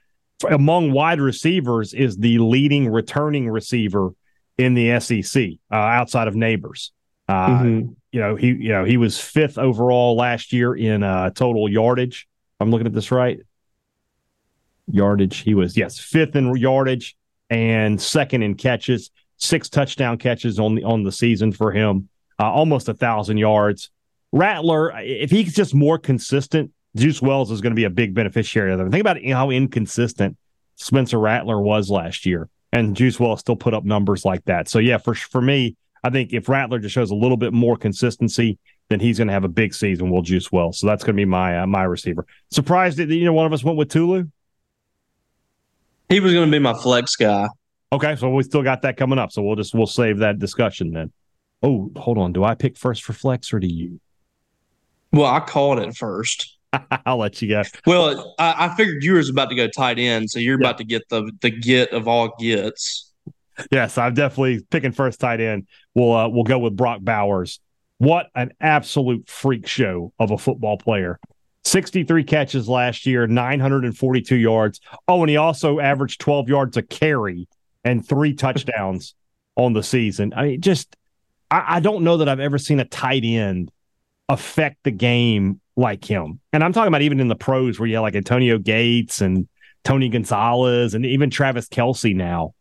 among 0.50 0.92
wide 0.92 1.20
receivers 1.20 1.94
is 1.94 2.16
the 2.16 2.38
leading 2.38 2.88
returning 2.88 3.48
receiver 3.48 4.11
in 4.59 4.74
the 4.74 4.98
SEC 5.00 5.50
uh, 5.70 5.74
outside 5.74 6.28
of 6.28 6.35
Nabers. 6.35 6.90
Uh, 7.28 7.48
mm-hmm. 7.48 7.92
You 8.12 8.20
know 8.20 8.37
he 8.37 8.48
you 8.48 8.68
know 8.70 8.85
he 8.85 8.96
was 8.96 9.18
fifth 9.18 9.57
overall 9.57 10.16
last 10.16 10.52
year 10.52 10.74
in 10.74 11.02
uh, 11.02 11.30
total 11.30 11.68
yardage. 11.68 12.28
I'm 12.61 12.70
looking 12.70 12.87
at 12.87 12.92
this 12.92 13.11
right 13.11 13.40
yardage. 14.90 15.38
He 15.38 15.55
was, 15.55 15.77
yes, 15.77 15.99
fifth 15.99 16.37
in 16.37 16.55
yardage 16.57 17.16
and 17.51 18.01
second 18.01 18.42
in 18.42 18.55
catches, 18.55 19.11
six 19.37 19.68
touchdown 19.68 20.18
catches 20.18 20.59
on 20.59 20.75
the 20.75 20.85
on 20.85 21.03
the 21.03 21.12
season 21.12 21.53
for 21.53 21.73
him, 21.73 22.09
uh, 22.38 22.51
almost 22.51 22.88
a 22.88 22.94
thousand 22.94 23.38
yards. 23.38 23.90
Rattler, 24.33 24.92
if 24.99 25.31
he's 25.31 25.55
just 25.55 25.75
more 25.75 25.99
consistent, 25.99 26.73
Juice 26.97 27.23
Wells 27.23 27.51
is 27.51 27.61
going 27.61 27.73
to 27.73 27.77
be 27.77 27.85
a 27.85 27.90
big 27.90 28.14
beneficiary 28.14 28.73
of 28.73 28.79
them. 28.79 28.90
Think 28.90 29.01
about 29.01 29.25
how 29.25 29.51
inconsistent 29.51 30.37
Spencer 30.77 31.18
Rattler 31.18 31.61
was 31.61 31.90
last 31.90 32.27
year, 32.27 32.49
and 32.73 32.97
Juice 32.97 33.20
Wells 33.20 33.40
still 33.40 33.57
put 33.57 33.75
up 33.75 33.85
numbers 33.85 34.25
like 34.25 34.44
that. 34.47 34.68
So 34.68 34.79
yeah, 34.79 34.99
for 34.99 35.14
for 35.14 35.40
me, 35.40 35.77
I 36.03 36.11
think 36.11 36.33
if 36.33 36.49
Rattler 36.49 36.79
just 36.79 36.94
shows 36.94 37.11
a 37.11 37.14
little 37.14 37.37
bit 37.37 37.53
more 37.53 37.77
consistency, 37.77 38.59
then 38.90 39.01
he's 39.01 39.18
going 39.18 39.29
to 39.29 39.35
have 39.35 39.44
a 39.44 39.49
big 39.49 39.75
season. 39.75 40.11
Will 40.11 40.23
Juice 40.23 40.53
Wells, 40.53 40.79
so 40.79 40.87
that's 40.87 41.03
going 41.03 41.16
to 41.16 41.20
be 41.20 41.25
my 41.25 41.61
uh, 41.61 41.66
my 41.66 41.85
receiver. 41.85 42.27
Surprised 42.51 42.99
that 42.99 43.09
you 43.09 43.25
know 43.25 43.33
one 43.33 43.47
of 43.47 43.53
us 43.53 43.64
went 43.64 43.79
with 43.79 43.90
Tulu. 43.90 44.27
He 46.14 46.20
was 46.20 46.33
going 46.33 46.48
to 46.48 46.53
be 46.53 46.61
my 46.61 46.74
flex 46.74 47.16
guy. 47.16 47.48
Okay, 47.90 48.14
so 48.14 48.31
we 48.31 48.44
still 48.44 48.62
got 48.62 48.83
that 48.83 48.96
coming 48.96 49.18
up. 49.18 49.33
So 49.33 49.42
we'll 49.42 49.57
just 49.57 49.74
we'll 49.74 49.88
save 49.88 50.18
that 50.18 50.38
discussion 50.38 50.92
then. 50.92 51.11
Oh, 51.61 51.90
hold 51.96 52.18
on. 52.18 52.33
Do 52.33 52.44
I 52.44 52.55
pick 52.55 52.79
first 52.79 53.03
for 53.03 53.12
flex 53.12 53.53
or 53.53 53.59
do 53.59 53.66
you? 53.66 54.00
Well, 55.11 55.27
I 55.27 55.40
called 55.40 55.81
it 55.81 55.96
first. 55.96 56.57
I'll 57.05 57.16
let 57.16 57.42
you 57.42 57.48
go. 57.48 57.62
Well, 57.85 58.33
I, 58.38 58.66
I, 58.66 58.77
figured 58.77 59.03
you 59.03 59.14
was 59.14 59.29
about 59.29 59.48
to 59.50 59.57
go 59.57 59.66
tight 59.66 59.98
end, 59.98 60.31
so 60.31 60.38
you're 60.38 60.61
yeah. 60.61 60.68
about 60.68 60.79
to 60.79 60.85
get 60.85 61.03
the 61.09 61.33
the 61.40 61.50
get 61.50 61.90
of 61.90 62.07
all 62.07 62.37
gets. 62.38 63.11
Yes, 63.72 63.98
I'm 63.98 64.14
definitely 64.14 64.62
picking 64.70 64.92
first 64.92 65.18
tight 65.18 65.40
end. 65.40 65.66
We'll 65.96 66.14
uh, 66.14 66.29
we'll 66.29 66.44
go 66.44 66.61
with 66.61 66.77
Brock 66.77 67.00
Bowers. 67.03 67.59
What 67.98 68.29
an 68.37 68.53
absolute 68.61 69.29
freak 69.29 69.66
show 69.66 70.12
of 70.20 70.31
a 70.31 70.38
football 70.38 70.79
player! 70.79 71.18
63 71.64 72.24
catches 72.24 72.68
last 72.68 73.07
year, 73.07 73.27
942 73.27 74.37
yards. 74.37 74.81
Oh, 75.09 75.22
and 75.22 75.31
he 75.31 75.37
also 75.37 75.81
averaged 75.81 76.20
12 76.20 76.48
yards 76.48 76.77
a 76.77 76.83
carry 76.83 77.48
and 77.85 78.07
three 78.07 78.35
touchdowns 78.35 79.14
on 79.57 79.72
the 79.72 79.83
season. 79.83 80.33
I 80.37 80.44
mean, 80.44 80.61
just, 80.61 80.96
I, 81.50 81.77
I, 81.77 81.81
don't 81.81 82.05
know 82.05 82.18
that 82.18 82.29
I've 82.29 82.40
ever 82.40 82.59
seen 82.59 82.81
a 82.81 82.85
tight 82.85 83.24
end 83.24 83.70
affect 84.29 84.79
the 84.85 84.90
game 84.90 85.61
like 85.77 86.05
him. 86.05 86.40
And 86.53 86.62
I'm 86.62 86.72
talking 86.72 86.88
about 86.88 87.03
even 87.03 87.20
in 87.20 87.29
the 87.29 87.37
pros 87.37 87.79
where 87.79 87.88
you 87.88 87.96
have 87.96 88.03
like 88.03 88.16
Antonio 88.16 88.59
Gates 88.59 89.20
and 89.20 89.48
Tony 89.85 90.09
Gonzalez 90.09 90.94
and 90.94 91.05
even 91.05 91.31
Travis 91.31 91.68
Kelce 91.68 92.14
now. 92.14 92.55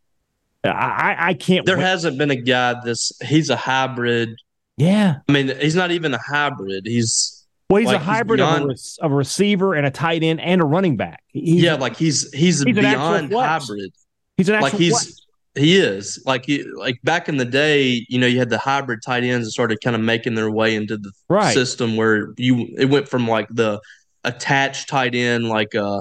I, 0.62 1.16
I 1.18 1.34
can't. 1.34 1.66
There 1.66 1.76
hasn't 1.76 2.16
been 2.16 2.30
a 2.30 2.36
guy 2.36 2.74
this. 2.84 3.12
He's 3.22 3.50
a 3.50 3.56
hybrid. 3.56 4.30
Yeah. 4.76 5.16
I 5.28 5.32
mean, 5.32 5.52
he's 5.60 5.74
not 5.74 5.90
even 5.90 6.14
a 6.14 6.18
hybrid. 6.18 6.86
He's 6.86 7.33
well, 7.70 7.80
he's 7.80 7.86
like, 7.88 8.00
a 8.00 8.04
hybrid 8.04 8.40
he's 8.40 8.46
beyond, 8.46 8.70
of, 8.70 8.78
a, 8.78 9.04
of, 9.04 9.12
a, 9.12 9.14
receiver 9.14 9.74
and 9.74 9.86
a 9.86 9.90
tight 9.90 10.22
end 10.22 10.40
and 10.40 10.60
a 10.60 10.64
running 10.64 10.96
back. 10.96 11.22
He's, 11.28 11.62
yeah, 11.62 11.74
like 11.74 11.96
he's 11.96 12.30
he's, 12.32 12.62
he's 12.62 12.74
beyond 12.74 13.32
hybrid. 13.32 13.92
He's 14.36 14.48
an 14.48 14.56
actual 14.56 14.70
like 14.70 14.78
he's 14.78 14.92
flex. 14.92 15.26
he 15.54 15.76
is 15.78 16.22
like 16.26 16.44
he, 16.44 16.64
like 16.76 17.00
back 17.02 17.28
in 17.28 17.36
the 17.36 17.44
day. 17.44 18.04
You 18.08 18.18
know, 18.18 18.26
you 18.26 18.38
had 18.38 18.50
the 18.50 18.58
hybrid 18.58 19.00
tight 19.04 19.24
ends 19.24 19.46
that 19.46 19.52
started 19.52 19.78
kind 19.82 19.96
of 19.96 20.02
making 20.02 20.34
their 20.34 20.50
way 20.50 20.74
into 20.74 20.96
the 20.96 21.10
right. 21.28 21.54
system 21.54 21.96
where 21.96 22.34
you 22.36 22.68
it 22.76 22.86
went 22.86 23.08
from 23.08 23.26
like 23.26 23.48
the 23.50 23.80
attached 24.24 24.88
tight 24.88 25.14
end 25.14 25.48
like 25.48 25.74
uh 25.74 26.00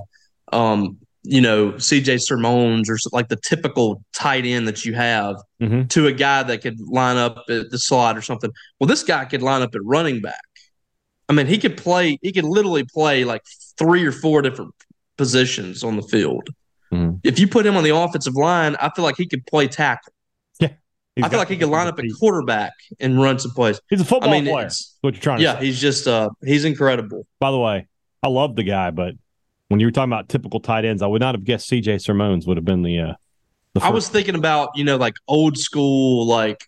um 0.54 0.98
you 1.24 1.40
know, 1.40 1.72
CJ 1.72 2.22
Sermons 2.22 2.90
or 2.90 2.98
like 3.14 3.30
the 3.30 3.38
typical 3.38 4.04
tight 4.14 4.46
end 4.46 4.68
that 4.68 4.84
you 4.84 4.94
have 4.94 5.38
mm-hmm. 5.62 5.84
to 5.88 6.08
a 6.08 6.12
guy 6.12 6.44
that 6.44 6.62
could 6.62 6.80
line 6.82 7.16
up 7.16 7.46
at 7.50 7.70
the 7.70 7.80
slot 7.80 8.18
or 8.18 8.22
something. 8.22 8.52
Well, 8.80 8.88
this 8.88 9.04
guy 9.04 9.24
could 9.26 9.42
line 9.42 9.62
up 9.62 9.74
at 9.74 9.82
running 9.86 10.22
back. 10.22 10.42
I 11.34 11.36
mean, 11.36 11.48
he 11.48 11.58
could 11.58 11.78
play, 11.78 12.20
he 12.22 12.32
could 12.32 12.44
literally 12.44 12.84
play 12.84 13.24
like 13.24 13.42
three 13.78 14.06
or 14.06 14.12
four 14.12 14.44
different 14.44 14.74
positions 15.18 15.84
on 15.84 15.96
the 15.96 16.04
field. 16.04 16.48
Mm-hmm. 16.92 17.18
If 17.24 17.40
you 17.40 17.48
put 17.48 17.66
him 17.66 17.76
on 17.76 17.84
the 17.84 17.96
offensive 17.96 18.36
line, 18.36 18.76
I 18.80 18.92
feel 18.92 19.04
like 19.04 19.18
he 19.18 19.26
could 19.26 19.46
play 19.48 19.68
tackle. 19.68 20.14
Yeah. 20.60 20.70
I 21.24 21.30
feel 21.30 21.40
like 21.40 21.48
he 21.48 21.58
could 21.58 21.70
line 21.70 21.88
up 21.88 21.98
at 21.98 22.06
quarterback 22.20 22.74
and 23.00 23.20
run 23.20 23.40
some 23.40 23.52
plays. 23.52 23.82
He's 23.90 24.02
a 24.02 24.06
football 24.06 24.30
I 24.30 24.42
mean, 24.42 24.52
player. 24.52 24.70
What 25.02 25.16
you're 25.16 25.22
trying 25.22 25.38
to 25.38 25.44
yeah, 25.44 25.58
say. 25.58 25.66
he's 25.66 25.82
just 25.82 26.08
uh 26.08 26.30
he's 26.46 26.66
incredible. 26.66 27.26
By 27.40 27.50
the 27.50 27.60
way, 27.60 27.88
I 28.22 28.28
love 28.28 28.56
the 28.56 28.64
guy, 28.64 28.92
but 28.92 29.16
when 29.70 29.80
you 29.80 29.88
were 29.88 29.92
talking 29.92 30.12
about 30.12 30.30
typical 30.30 30.60
tight 30.60 30.86
ends, 30.86 31.02
I 31.02 31.08
would 31.08 31.22
not 31.22 31.34
have 31.34 31.44
guessed 31.44 31.68
C.J. 31.68 31.98
Sermons 31.98 32.46
would 32.46 32.58
have 32.58 32.66
been 32.66 32.84
the. 32.84 33.00
Uh, 33.00 33.14
the 33.74 33.84
I 33.84 33.90
was 33.90 34.08
thinking 34.08 34.36
about 34.36 34.70
you 34.76 34.84
know 34.84 34.98
like 34.98 35.16
old 35.28 35.58
school 35.58 36.28
like 36.28 36.68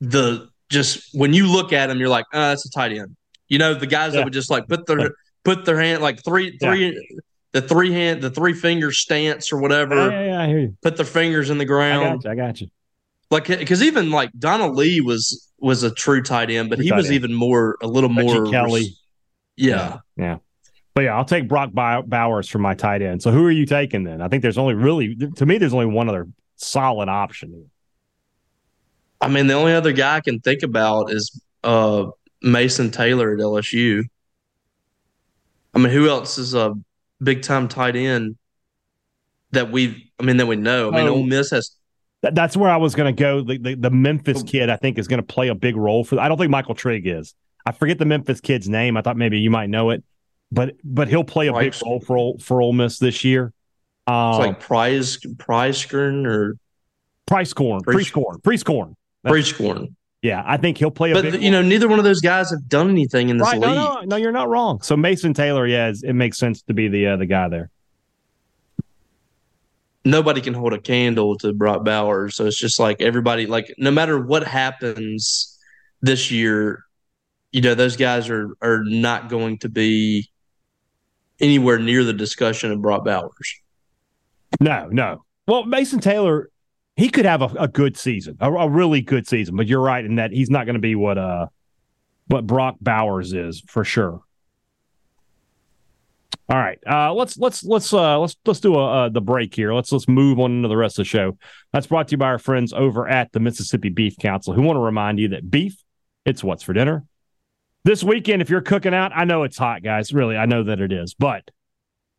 the 0.00 0.50
just 0.68 1.08
when 1.14 1.32
you 1.32 1.50
look 1.50 1.72
at 1.72 1.88
him, 1.88 1.98
you're 1.98 2.10
like, 2.10 2.26
oh, 2.34 2.48
that's 2.48 2.66
a 2.66 2.70
tight 2.70 2.92
end. 2.92 3.16
You 3.48 3.58
know 3.58 3.74
the 3.74 3.86
guys 3.86 4.12
yeah. 4.12 4.20
that 4.20 4.24
would 4.24 4.32
just 4.32 4.50
like 4.50 4.68
put 4.68 4.86
their 4.86 5.14
put 5.44 5.64
their 5.64 5.80
hand 5.80 6.02
like 6.02 6.24
three 6.24 6.58
three. 6.58 6.94
Yeah. 6.94 7.18
The 7.52 7.62
three 7.62 7.90
hand, 7.90 8.20
the 8.20 8.28
three 8.28 8.52
finger 8.52 8.92
stance 8.92 9.50
or 9.50 9.56
whatever. 9.58 10.10
Yeah, 10.10 10.26
yeah, 10.26 10.42
I 10.42 10.46
hear 10.46 10.58
you. 10.58 10.76
Put 10.82 10.96
their 10.96 11.06
fingers 11.06 11.48
in 11.48 11.56
the 11.56 11.64
ground. 11.64 12.04
I 12.04 12.10
got 12.10 12.24
you. 12.24 12.30
I 12.30 12.34
got 12.34 12.60
you. 12.60 12.68
Like, 13.30 13.46
because 13.46 13.82
even 13.82 14.10
like 14.10 14.30
Donald 14.38 14.76
Lee 14.76 15.00
was 15.00 15.50
was 15.58 15.82
a 15.82 15.90
true 15.90 16.22
tight 16.22 16.50
end, 16.50 16.68
but 16.68 16.76
true 16.76 16.84
he 16.84 16.92
was 16.92 17.06
end. 17.06 17.14
even 17.14 17.32
more 17.32 17.78
a 17.82 17.86
little 17.86 18.10
Reggie 18.10 18.40
more 18.40 18.50
Kelly. 18.50 18.96
Yeah. 19.56 19.98
yeah. 20.16 20.38
But 20.94 21.04
yeah, 21.04 21.16
I'll 21.16 21.24
take 21.24 21.48
Brock 21.48 21.70
Bowers 21.72 22.48
for 22.48 22.58
my 22.58 22.74
tight 22.74 23.02
end. 23.02 23.22
So 23.22 23.30
who 23.30 23.44
are 23.44 23.50
you 23.50 23.66
taking 23.66 24.04
then? 24.04 24.20
I 24.20 24.28
think 24.28 24.42
there's 24.42 24.58
only 24.58 24.74
really 24.74 25.16
to 25.36 25.46
me 25.46 25.58
there's 25.58 25.74
only 25.74 25.86
one 25.86 26.08
other 26.08 26.28
solid 26.56 27.08
option. 27.08 27.70
I 29.20 29.28
mean, 29.28 29.46
the 29.46 29.54
only 29.54 29.72
other 29.72 29.92
guy 29.92 30.16
I 30.16 30.20
can 30.20 30.40
think 30.40 30.62
about 30.62 31.10
is 31.10 31.40
uh, 31.64 32.06
Mason 32.46 32.90
Taylor 32.90 33.32
at 33.32 33.38
LSU. 33.38 34.04
I 35.74 35.78
mean, 35.78 35.92
who 35.92 36.08
else 36.08 36.38
is 36.38 36.54
a 36.54 36.74
big 37.22 37.42
time 37.42 37.68
tight 37.68 37.96
end 37.96 38.36
that 39.50 39.70
we? 39.70 40.10
I 40.18 40.22
mean, 40.22 40.38
that 40.38 40.46
we 40.46 40.56
know. 40.56 40.90
I 40.90 40.96
mean, 40.96 41.08
oh, 41.08 41.16
Ole 41.16 41.24
Miss 41.24 41.50
has. 41.50 41.72
That's 42.22 42.56
where 42.56 42.70
I 42.70 42.78
was 42.78 42.94
going 42.94 43.14
to 43.14 43.20
go. 43.20 43.42
The, 43.42 43.58
the, 43.58 43.74
the 43.74 43.90
Memphis 43.90 44.42
oh. 44.42 44.46
kid, 44.46 44.70
I 44.70 44.76
think, 44.76 44.98
is 44.98 45.06
going 45.06 45.20
to 45.20 45.26
play 45.26 45.48
a 45.48 45.54
big 45.54 45.76
role 45.76 46.02
for. 46.02 46.18
I 46.18 46.28
don't 46.28 46.38
think 46.38 46.50
Michael 46.50 46.74
Trigg 46.74 47.06
is. 47.06 47.34
I 47.66 47.72
forget 47.72 47.98
the 47.98 48.04
Memphis 48.04 48.40
kid's 48.40 48.68
name. 48.68 48.96
I 48.96 49.02
thought 49.02 49.16
maybe 49.16 49.38
you 49.38 49.50
might 49.50 49.68
know 49.68 49.90
it 49.90 50.02
but 50.52 50.74
but 50.84 51.08
he'll 51.08 51.24
play 51.24 51.48
a 51.48 51.52
big 51.52 51.74
role 51.84 52.00
for 52.00 52.38
for 52.38 52.62
Ole 52.62 52.72
Miss 52.72 52.98
this 52.98 53.24
year. 53.24 53.52
Um, 54.06 54.30
it's 54.30 54.38
like 54.38 54.60
prize 54.60 55.18
Prieskorn 55.18 56.26
or 56.26 56.56
Prieskorn, 57.28 57.82
Prieskorn, 57.82 58.40
Prieskorn, 58.42 58.94
Prieskorn. 59.24 59.94
Yeah, 60.26 60.42
I 60.44 60.56
think 60.56 60.76
he'll 60.76 60.90
play 60.90 61.12
a. 61.12 61.14
But 61.14 61.40
you 61.40 61.52
know, 61.52 61.62
neither 61.62 61.86
one 61.86 62.00
of 62.00 62.04
those 62.04 62.20
guys 62.20 62.50
have 62.50 62.68
done 62.68 62.90
anything 62.90 63.28
in 63.28 63.38
this 63.38 63.46
right, 63.46 63.60
league. 63.60 63.76
No, 63.76 63.94
no, 63.94 64.00
no, 64.00 64.16
you're 64.16 64.32
not 64.32 64.48
wrong. 64.48 64.82
So 64.82 64.96
Mason 64.96 65.32
Taylor, 65.32 65.68
yeah, 65.68 65.92
it 66.02 66.14
makes 66.14 66.36
sense 66.36 66.62
to 66.62 66.74
be 66.74 66.88
the 66.88 67.06
uh, 67.06 67.16
the 67.16 67.26
guy 67.26 67.48
there. 67.48 67.70
Nobody 70.04 70.40
can 70.40 70.52
hold 70.52 70.72
a 70.72 70.80
candle 70.80 71.38
to 71.38 71.52
Brock 71.52 71.84
Bowers, 71.84 72.34
so 72.34 72.44
it's 72.44 72.58
just 72.58 72.80
like 72.80 73.00
everybody, 73.00 73.46
like 73.46 73.72
no 73.78 73.92
matter 73.92 74.20
what 74.20 74.44
happens 74.44 75.60
this 76.02 76.32
year, 76.32 76.82
you 77.52 77.60
know, 77.60 77.76
those 77.76 77.96
guys 77.96 78.28
are 78.28 78.56
are 78.60 78.82
not 78.82 79.28
going 79.28 79.58
to 79.58 79.68
be 79.68 80.28
anywhere 81.38 81.78
near 81.78 82.02
the 82.02 82.12
discussion 82.12 82.72
of 82.72 82.82
Brock 82.82 83.04
Bowers. 83.04 83.60
No, 84.60 84.88
no. 84.90 85.24
Well, 85.46 85.66
Mason 85.66 86.00
Taylor, 86.00 86.50
he 86.96 87.08
could 87.08 87.24
have 87.24 87.42
a, 87.42 87.46
a 87.58 87.68
good 87.68 87.96
season, 87.96 88.36
a, 88.40 88.50
a, 88.50 88.68
really 88.68 89.02
good 89.02 89.28
season. 89.28 89.56
But 89.56 89.66
you're 89.66 89.80
right 89.80 90.04
in 90.04 90.16
that 90.16 90.32
he's 90.32 90.50
not 90.50 90.66
going 90.66 90.74
to 90.74 90.80
be 90.80 90.94
what 90.94 91.18
uh 91.18 91.46
what 92.28 92.46
Brock 92.46 92.76
Bowers 92.80 93.32
is 93.32 93.62
for 93.66 93.84
sure. 93.84 94.22
All 96.48 96.56
right, 96.56 96.78
uh, 96.86 97.12
let's 97.12 97.36
let's 97.38 97.64
let's 97.64 97.92
uh, 97.92 98.18
let's 98.20 98.36
let's 98.44 98.60
do 98.60 98.74
a, 98.74 99.06
uh, 99.06 99.08
the 99.08 99.20
break 99.20 99.54
here. 99.54 99.74
Let's 99.74 99.90
let's 99.90 100.06
move 100.06 100.38
on 100.38 100.52
into 100.52 100.68
the 100.68 100.76
rest 100.76 100.98
of 100.98 101.04
the 101.04 101.08
show. 101.08 101.36
That's 101.72 101.88
brought 101.88 102.08
to 102.08 102.12
you 102.12 102.18
by 102.18 102.26
our 102.26 102.38
friends 102.38 102.72
over 102.72 103.08
at 103.08 103.32
the 103.32 103.40
Mississippi 103.40 103.88
Beef 103.88 104.16
Council, 104.16 104.54
who 104.54 104.62
want 104.62 104.76
to 104.76 104.80
remind 104.80 105.18
you 105.18 105.28
that 105.28 105.50
beef, 105.50 105.76
it's 106.24 106.44
what's 106.44 106.62
for 106.62 106.72
dinner 106.72 107.04
this 107.86 108.02
weekend, 108.02 108.42
if 108.42 108.50
you're 108.50 108.62
cooking 108.62 108.92
out, 108.92 109.12
I 109.14 109.24
know 109.24 109.44
it's 109.44 109.56
hot, 109.56 109.80
guys. 109.80 110.12
Really, 110.12 110.36
I 110.36 110.44
know 110.44 110.64
that 110.64 110.80
it 110.80 110.92
is. 110.92 111.14
But 111.14 111.48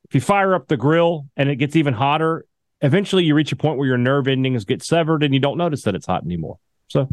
if 0.07 0.15
you 0.15 0.21
fire 0.21 0.55
up 0.55 0.69
the 0.69 0.77
grill 0.77 1.27
and 1.35 1.49
it 1.49 1.57
gets 1.57 1.75
even 1.75 1.93
hotter, 1.93 2.45
eventually 2.81 3.23
you 3.23 3.35
reach 3.35 3.51
a 3.51 3.55
point 3.55 3.77
where 3.77 3.87
your 3.87 3.97
nerve 3.97 4.27
endings 4.27 4.65
get 4.65 4.83
severed 4.83 5.23
and 5.23 5.33
you 5.33 5.39
don't 5.39 5.57
notice 5.57 5.83
that 5.83 5.95
it's 5.95 6.05
hot 6.05 6.23
anymore. 6.23 6.57
So, 6.87 7.09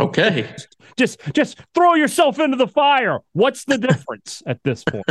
okay, 0.00 0.54
just 0.96 1.20
just 1.32 1.58
throw 1.74 1.94
yourself 1.94 2.38
into 2.38 2.56
the 2.56 2.68
fire. 2.68 3.20
What's 3.32 3.64
the 3.64 3.78
difference 3.78 4.42
at 4.46 4.62
this 4.62 4.84
point? 4.84 5.06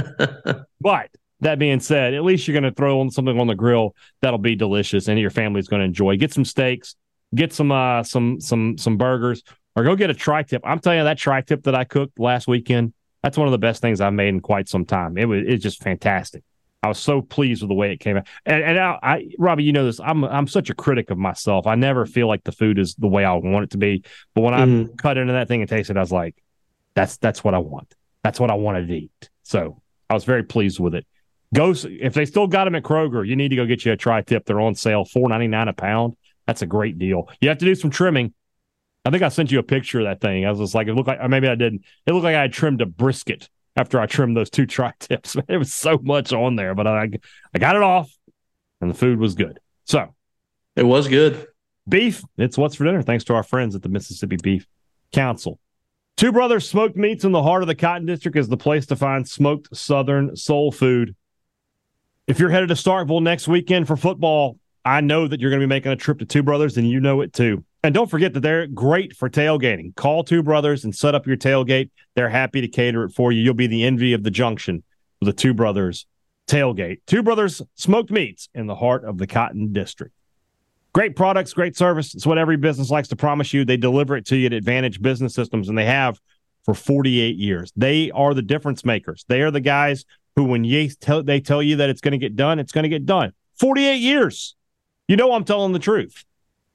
but 0.82 1.10
that 1.42 1.60
being 1.60 1.80
said, 1.80 2.14
at 2.14 2.24
least 2.24 2.48
you're 2.48 2.60
going 2.60 2.72
to 2.72 2.76
throw 2.76 3.00
on 3.02 3.10
something 3.10 3.40
on 3.40 3.48
the 3.48 3.56
grill 3.56 3.96
that'll 4.22 4.40
be 4.40 4.56
delicious 4.56 5.08
and 5.08 5.20
your 5.20 5.30
family's 5.30 5.68
going 5.68 5.82
to 5.82 5.86
enjoy. 5.86 6.18
Get 6.18 6.34
some 6.34 6.46
steaks, 6.46 6.96
get 7.34 7.54
some 7.54 7.72
uh 7.72 8.04
some 8.04 8.40
some 8.40 8.78
some 8.78 8.98
burgers 8.98 9.44
or 9.76 9.84
go 9.84 9.96
get 9.96 10.10
a 10.10 10.14
tri 10.14 10.44
tip. 10.44 10.62
I'm 10.66 10.80
telling 10.80 11.00
you, 11.00 11.06
that 11.06 11.18
tri 11.18 11.42
tip 11.42 11.64
that 11.64 11.76
I 11.76 11.84
cooked 11.84 12.20
last 12.20 12.48
weekend, 12.48 12.94
that's 13.24 13.38
one 13.38 13.48
of 13.48 13.52
the 13.52 13.58
best 13.58 13.82
things 13.82 14.02
I've 14.02 14.14
made 14.14 14.30
in 14.30 14.40
quite 14.40 14.70
some 14.70 14.86
time. 14.86 15.18
It 15.18 15.26
was 15.26 15.44
it's 15.46 15.64
just 15.64 15.82
fantastic. 15.82 16.44
I 16.84 16.88
was 16.88 17.00
so 17.00 17.22
pleased 17.22 17.64
with 17.64 17.70
the 17.70 17.76
way 17.76 17.92
it 17.92 18.00
came 18.00 18.18
out. 18.18 18.28
And, 18.46 18.64
and 18.64 18.80
I, 18.80 19.00
I, 19.02 19.30
Robbie, 19.40 19.64
you 19.64 19.74
know 19.74 19.86
this. 19.86 20.00
I'm 20.00 20.24
I'm 20.24 20.48
such 20.48 20.70
a 20.70 20.76
critic 20.76 21.10
of 21.10 21.18
myself. 21.18 21.66
I 21.66 21.76
never 21.76 22.06
feel 22.06 22.28
like 22.28 22.44
the 22.44 22.52
food 22.52 22.78
is 22.78 22.94
the 22.96 23.08
way 23.08 23.26
I 23.26 23.34
want 23.34 23.64
it 23.64 23.70
to 23.72 23.78
be. 23.78 24.04
But 24.36 24.42
when 24.42 24.54
mm. 24.54 24.90
I 24.90 24.96
cut 25.02 25.18
into 25.18 25.34
that 25.34 25.48
thing 25.48 25.62
and 25.62 25.70
taste 25.70 25.90
it, 25.90 25.98
I 25.98 26.02
was 26.02 26.12
like, 26.12 26.36
that's 26.94 27.18
that's 27.18 27.44
what 27.44 27.56
I 27.56 27.58
want. 27.58 27.96
That's 28.24 28.40
what 28.40 28.52
I 28.52 28.56
wanted 28.56 28.88
to 28.88 28.96
eat. 28.96 29.30
So 29.44 29.82
I 30.10 30.14
was 30.14 30.26
very 30.26 30.44
pleased 30.44 30.80
with 30.80 30.94
it. 30.96 31.08
Go 31.54 31.74
if 31.84 32.14
they 32.14 32.26
still 32.26 32.48
got 32.48 32.66
them 32.66 32.76
at 32.76 32.84
Kroger, 32.84 33.28
you 33.28 33.36
need 33.36 33.50
to 33.50 33.56
go 33.56 33.66
get 33.66 33.84
you 33.86 33.92
a 33.92 33.98
tri 33.98 34.22
tip. 34.22 34.46
They're 34.46 34.62
on 34.62 34.76
sale, 34.76 35.06
four 35.06 35.28
ninety 35.30 35.48
nine 35.48 35.68
a 35.68 35.74
pound. 35.74 36.16
That's 36.46 36.62
a 36.62 36.68
great 36.68 37.00
deal. 37.00 37.30
You 37.42 37.50
have 37.50 37.58
to 37.60 37.66
do 37.66 37.74
some 37.74 37.90
trimming. 37.90 38.34
I 39.06 39.12
think 39.12 39.24
I 39.24 39.30
sent 39.30 39.52
you 39.52 39.60
a 39.60 39.64
picture 39.64 40.00
of 40.00 40.06
that 40.06 40.22
thing. 40.22 40.46
I 40.46 40.50
was 40.50 40.60
just 40.60 40.76
like, 40.76 40.88
it 40.88 40.94
looked 40.94 41.08
like, 41.08 41.20
or 41.22 41.30
maybe 41.30 41.48
I 41.48 41.56
didn't. 41.56 41.84
It 42.06 42.14
looked 42.14 42.24
like 42.24 42.36
I 42.36 42.42
had 42.42 42.54
trimmed 42.54 42.82
a 42.82 42.88
brisket 42.88 43.50
after 43.76 44.00
I 44.00 44.06
trimmed 44.06 44.38
those 44.38 44.50
two 44.50 44.66
tri 44.68 44.94
tips. 45.00 45.36
It 45.48 45.58
was 45.58 45.74
so 45.74 46.00
much 46.02 46.34
on 46.34 46.56
there, 46.56 46.76
but 46.76 46.88
I, 46.88 47.10
I 47.54 47.60
got 47.60 47.76
it 47.76 47.84
off, 47.84 48.12
and 48.82 48.90
the 48.90 48.96
food 48.96 49.20
was 49.20 49.36
good. 49.36 49.60
So 49.86 50.14
it 50.76 50.84
was 50.84 51.08
good. 51.08 51.48
Beef. 51.88 52.24
It's 52.38 52.58
what's 52.58 52.76
for 52.76 52.84
dinner. 52.84 53.02
Thanks 53.02 53.24
to 53.26 53.36
our 53.36 53.44
friends 53.44 53.76
at 53.76 53.84
the 53.84 53.90
Mississippi 53.90 54.38
Beef 54.42 54.66
Council. 55.12 55.60
Two 56.18 56.32
Brothers 56.32 56.68
Smoked 56.68 56.96
Meats 56.96 57.26
in 57.26 57.32
the 57.32 57.44
heart 57.44 57.62
of 57.62 57.68
the 57.68 57.76
Cotton 57.76 58.06
District 58.06 58.38
is 58.38 58.48
the 58.48 58.58
place 58.58 58.86
to 58.88 58.96
find 58.96 59.28
smoked 59.28 59.76
Southern 59.76 60.36
soul 60.36 60.72
food. 60.72 61.16
If 62.26 62.40
you're 62.40 62.50
headed 62.50 62.70
to 62.70 62.76
Starkville 62.76 63.22
next 63.22 63.48
weekend 63.48 63.86
for 63.86 63.98
football, 63.98 64.58
I 64.84 65.02
know 65.02 65.28
that 65.28 65.40
you're 65.40 65.52
going 65.52 65.60
to 65.60 65.68
be 65.68 65.70
making 65.70 65.92
a 65.92 65.96
trip 65.96 66.20
to 66.20 66.26
Two 66.26 66.42
Brothers, 66.42 66.78
and 66.78 66.90
you 66.90 67.00
know 67.02 67.22
it 67.22 67.34
too. 67.34 67.66
And 67.86 67.94
don't 67.94 68.10
forget 68.10 68.34
that 68.34 68.40
they're 68.40 68.66
great 68.66 69.16
for 69.16 69.30
tailgating. 69.30 69.96
Call 69.96 70.24
Two 70.24 70.42
Brothers 70.42 70.84
and 70.84 70.96
set 70.96 71.14
up 71.14 71.28
your 71.28 71.38
tailgate. 71.38 71.92
They're 72.16 72.30
happy 72.30 72.60
to 72.62 72.68
cater 72.68 73.04
it 73.04 73.12
for 73.12 73.32
you. 73.32 73.44
You'll 73.44 73.54
be 73.54 73.68
the 73.68 73.84
envy 73.84 74.14
of 74.14 74.24
the 74.24 74.32
junction 74.32 74.82
with 75.20 75.28
the 75.28 75.34
Two 75.34 75.54
Brothers 75.54 76.08
tailgate. 76.48 77.02
Two 77.06 77.22
Brothers 77.22 77.62
smoked 77.76 78.10
meats 78.10 78.50
in 78.56 78.66
the 78.66 78.74
heart 78.74 79.06
of 79.06 79.20
the 79.20 79.28
Cotton 79.28 79.72
District. 79.72 80.12
Great 80.94 81.16
products, 81.16 81.54
great 81.54 81.78
service. 81.78 82.16
It's 82.16 82.26
what 82.26 82.40
every 82.40 82.58
business 82.58 82.90
likes 82.90 83.10
to 83.10 83.16
promise 83.16 83.54
you. 83.54 83.66
They 83.66 83.78
deliver 83.78 84.18
it 84.18 84.26
to 84.28 84.36
you 84.36 84.48
at 84.48 84.54
Advantage 84.54 85.00
Business 85.00 85.36
Systems, 85.36 85.70
and 85.70 85.78
they 85.78 85.86
have 85.86 86.20
for 86.64 86.74
48 86.74 87.36
years. 87.36 87.72
They 87.76 88.10
are 88.10 88.34
the 88.34 88.42
difference 88.42 88.84
makers. 88.84 89.26
They 89.28 89.44
are 89.44 89.52
the 89.52 89.60
guys 89.60 90.06
who, 90.36 90.46
when 90.46 90.64
they 90.64 91.40
tell 91.40 91.62
you 91.62 91.76
that 91.76 91.90
it's 91.92 92.02
going 92.02 92.14
to 92.14 92.18
get 92.18 92.36
done, 92.36 92.58
it's 92.58 92.72
going 92.72 92.84
to 92.84 92.90
get 92.90 93.06
done. 93.06 93.34
48 93.60 93.98
years. 93.98 94.56
You 95.08 95.18
know 95.18 95.34
I'm 95.34 95.44
telling 95.44 95.72
the 95.72 95.78
truth. 95.78 96.26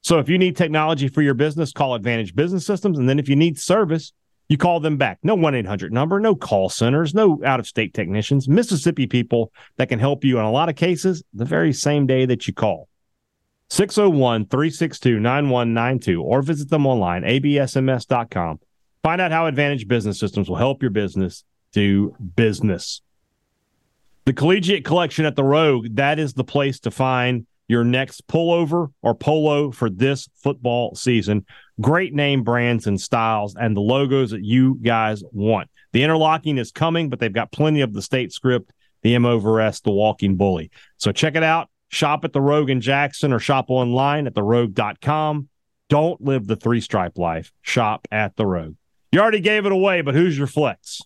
So 0.02 0.18
if 0.18 0.28
you 0.28 0.38
need 0.38 0.56
technology 0.56 1.08
for 1.08 1.22
your 1.22 1.34
business, 1.34 1.72
call 1.72 1.94
Advantage 1.94 2.34
Business 2.34 2.64
Systems. 2.64 2.98
And 2.98 3.08
then 3.08 3.18
if 3.18 3.28
you 3.28 3.36
need 3.36 3.58
service, 3.58 4.12
you 4.48 4.56
call 4.56 4.80
them 4.80 4.96
back. 4.96 5.18
No 5.22 5.34
1 5.34 5.54
800 5.54 5.92
number, 5.92 6.18
no 6.18 6.34
call 6.34 6.68
centers, 6.68 7.14
no 7.14 7.40
out 7.44 7.60
of 7.60 7.66
state 7.66 7.94
technicians, 7.94 8.48
Mississippi 8.48 9.06
people 9.06 9.52
that 9.76 9.88
can 9.88 9.98
help 9.98 10.24
you 10.24 10.38
in 10.38 10.44
a 10.44 10.50
lot 10.50 10.68
of 10.68 10.74
cases 10.74 11.22
the 11.32 11.44
very 11.44 11.72
same 11.72 12.06
day 12.06 12.26
that 12.26 12.48
you 12.48 12.54
call. 12.54 12.88
601 13.68 14.46
362 14.46 15.20
9192 15.20 16.20
or 16.20 16.42
visit 16.42 16.68
them 16.68 16.86
online, 16.86 17.22
absms.com. 17.22 18.58
Find 19.04 19.20
out 19.20 19.30
how 19.30 19.46
Advantage 19.46 19.86
Business 19.86 20.18
Systems 20.18 20.48
will 20.48 20.56
help 20.56 20.82
your 20.82 20.90
business 20.90 21.44
do 21.72 22.16
business. 22.34 23.02
The 24.24 24.32
Collegiate 24.32 24.84
Collection 24.84 25.24
at 25.24 25.36
the 25.36 25.44
Rogue, 25.44 25.94
that 25.94 26.18
is 26.18 26.34
the 26.34 26.44
place 26.44 26.80
to 26.80 26.90
find 26.90 27.46
your 27.70 27.84
next 27.84 28.26
pullover 28.26 28.92
or 29.00 29.14
polo 29.14 29.70
for 29.70 29.88
this 29.88 30.28
football 30.34 30.92
season. 30.96 31.46
Great 31.80 32.12
name 32.12 32.42
brands 32.42 32.88
and 32.88 33.00
styles 33.00 33.54
and 33.54 33.76
the 33.76 33.80
logos 33.80 34.32
that 34.32 34.44
you 34.44 34.74
guys 34.82 35.22
want. 35.30 35.70
The 35.92 36.02
interlocking 36.02 36.58
is 36.58 36.72
coming, 36.72 37.08
but 37.08 37.20
they've 37.20 37.32
got 37.32 37.52
plenty 37.52 37.80
of 37.80 37.92
the 37.92 38.02
state 38.02 38.32
script, 38.32 38.72
the 39.02 39.14
M 39.14 39.24
over 39.24 39.60
S, 39.60 39.78
the 39.78 39.92
walking 39.92 40.36
bully. 40.36 40.72
So 40.96 41.12
check 41.12 41.36
it 41.36 41.44
out. 41.44 41.70
Shop 41.86 42.24
at 42.24 42.32
the 42.32 42.40
Rogue 42.40 42.70
in 42.70 42.80
Jackson 42.80 43.32
or 43.32 43.38
shop 43.38 43.66
online 43.68 44.26
at 44.26 44.34
therogue.com. 44.34 45.48
Don't 45.88 46.20
live 46.20 46.48
the 46.48 46.56
three 46.56 46.80
stripe 46.80 47.18
life. 47.18 47.52
Shop 47.62 48.08
at 48.10 48.34
the 48.34 48.46
Rogue. 48.46 48.74
You 49.12 49.20
already 49.20 49.40
gave 49.40 49.64
it 49.64 49.70
away, 49.70 50.00
but 50.00 50.16
who's 50.16 50.36
your 50.36 50.48
flex? 50.48 51.02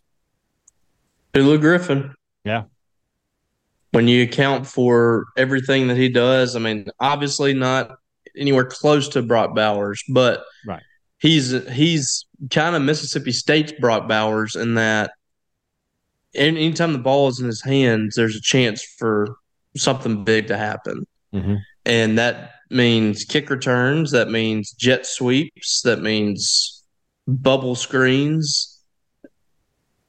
Tulu 1.34 1.58
Griffin. 1.58 2.14
Yeah. 2.42 2.64
When 3.94 4.08
you 4.08 4.24
account 4.24 4.66
for 4.66 5.26
everything 5.36 5.88
that 5.88 5.96
he 5.96 6.08
does, 6.08 6.56
I 6.56 6.58
mean, 6.58 6.88
obviously 7.00 7.54
not 7.54 7.96
anywhere 8.36 8.64
close 8.64 9.08
to 9.10 9.22
Brock 9.22 9.54
Bowers, 9.54 10.02
but 10.08 10.44
right. 10.66 10.82
he's 11.18 11.50
he's 11.70 12.26
kind 12.50 12.74
of 12.74 12.82
Mississippi 12.82 13.32
State's 13.32 13.72
Brock 13.72 14.08
Bowers 14.08 14.56
in 14.56 14.74
that 14.74 15.12
anytime 16.34 16.92
the 16.92 16.98
ball 16.98 17.28
is 17.28 17.40
in 17.40 17.46
his 17.46 17.62
hands, 17.62 18.16
there's 18.16 18.36
a 18.36 18.40
chance 18.40 18.82
for 18.98 19.36
something 19.76 20.24
big 20.24 20.48
to 20.48 20.56
happen. 20.56 21.06
Mm-hmm. 21.32 21.54
And 21.86 22.18
that 22.18 22.52
means 22.70 23.24
kick 23.24 23.50
returns, 23.50 24.10
that 24.12 24.30
means 24.30 24.72
jet 24.72 25.06
sweeps, 25.06 25.82
that 25.82 26.00
means 26.00 26.82
bubble 27.26 27.74
screens, 27.74 28.80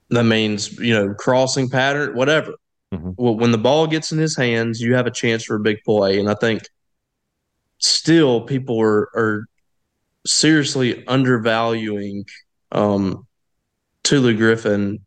that 0.10 0.24
means, 0.24 0.78
you 0.80 0.94
know, 0.94 1.14
crossing 1.14 1.70
pattern, 1.70 2.16
whatever. 2.16 2.54
Mm-hmm. 2.94 3.12
Well, 3.18 3.36
when 3.36 3.52
the 3.52 3.58
ball 3.58 3.88
gets 3.88 4.12
in 4.12 4.20
his 4.20 4.38
hands, 4.38 4.80
you 4.80 4.96
have 4.96 5.08
a 5.08 5.12
chance 5.12 5.44
for 5.44 5.56
a 5.56 5.60
big 5.60 5.78
play. 5.84 6.20
And 6.20 6.30
I 6.30 6.36
think 6.36 6.64
still 7.80 8.42
people 8.42 8.80
are, 8.80 9.10
are 9.16 9.46
seriously 10.26 11.06
undervaluing 11.08 12.26
um, 12.72 13.28
Tulu 14.04 14.38
Griffin 14.38 15.00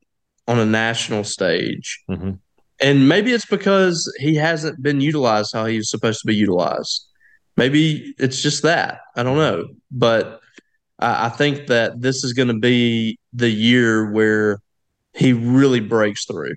on 0.47 0.59
a 0.59 0.67
national 0.67 1.25
stage. 1.25 2.03
Mm-hmm. 2.11 2.33
And 2.81 3.09
maybe 3.09 3.33
it's 3.33 3.47
because 3.47 4.12
he 4.19 4.37
hasn't 4.37 4.83
been 4.83 5.01
utilized 5.01 5.53
how 5.53 5.67
he 5.67 5.77
was 5.79 5.91
supposed 5.91 6.21
to 6.21 6.27
be 6.27 6.35
utilized. 6.35 7.07
Maybe 7.57 8.14
it's 8.19 8.41
just 8.41 8.62
that. 8.62 9.01
I 9.17 9.25
don't 9.25 9.37
know. 9.37 9.69
But 9.91 10.41
I, 10.99 11.27
I 11.27 11.29
think 11.29 11.67
that 11.67 12.01
this 12.01 12.23
is 12.23 12.33
going 12.33 12.49
to 12.49 12.59
be 12.59 13.19
the 13.33 13.51
year 13.51 14.12
where 14.12 14.61
he 15.12 15.33
really 15.33 15.81
breaks 15.81 16.25
through. 16.25 16.55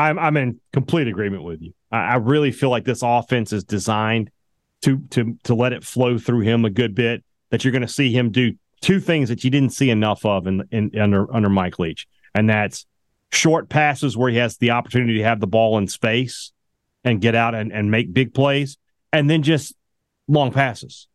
I'm 0.00 0.18
I'm 0.18 0.36
in 0.36 0.60
complete 0.72 1.08
agreement 1.08 1.42
with 1.42 1.60
you. 1.62 1.72
I, 1.90 1.98
I 1.98 2.14
really 2.16 2.52
feel 2.52 2.70
like 2.70 2.84
this 2.84 3.02
offense 3.02 3.52
is 3.52 3.64
designed 3.64 4.30
to 4.82 4.98
to 5.10 5.36
to 5.44 5.54
let 5.54 5.72
it 5.72 5.84
flow 5.84 6.18
through 6.18 6.40
him 6.40 6.64
a 6.64 6.70
good 6.70 6.94
bit. 6.94 7.24
That 7.50 7.64
you're 7.64 7.72
going 7.72 7.82
to 7.82 7.88
see 7.88 8.12
him 8.12 8.30
do 8.30 8.52
two 8.80 9.00
things 9.00 9.28
that 9.28 9.44
you 9.44 9.50
didn't 9.50 9.70
see 9.70 9.90
enough 9.90 10.24
of 10.24 10.46
in, 10.46 10.62
in 10.70 10.98
under 10.98 11.32
under 11.34 11.48
Mike 11.48 11.78
Leach, 11.78 12.06
and 12.34 12.48
that's 12.48 12.86
short 13.32 13.68
passes 13.68 14.16
where 14.16 14.30
he 14.30 14.36
has 14.36 14.56
the 14.56 14.70
opportunity 14.70 15.18
to 15.18 15.24
have 15.24 15.40
the 15.40 15.46
ball 15.46 15.78
in 15.78 15.86
space 15.86 16.52
and 17.04 17.20
get 17.20 17.34
out 17.34 17.54
and, 17.54 17.72
and 17.72 17.90
make 17.90 18.12
big 18.12 18.34
plays, 18.34 18.76
and 19.12 19.28
then 19.28 19.42
just 19.42 19.74
long 20.28 20.52
passes, 20.52 21.08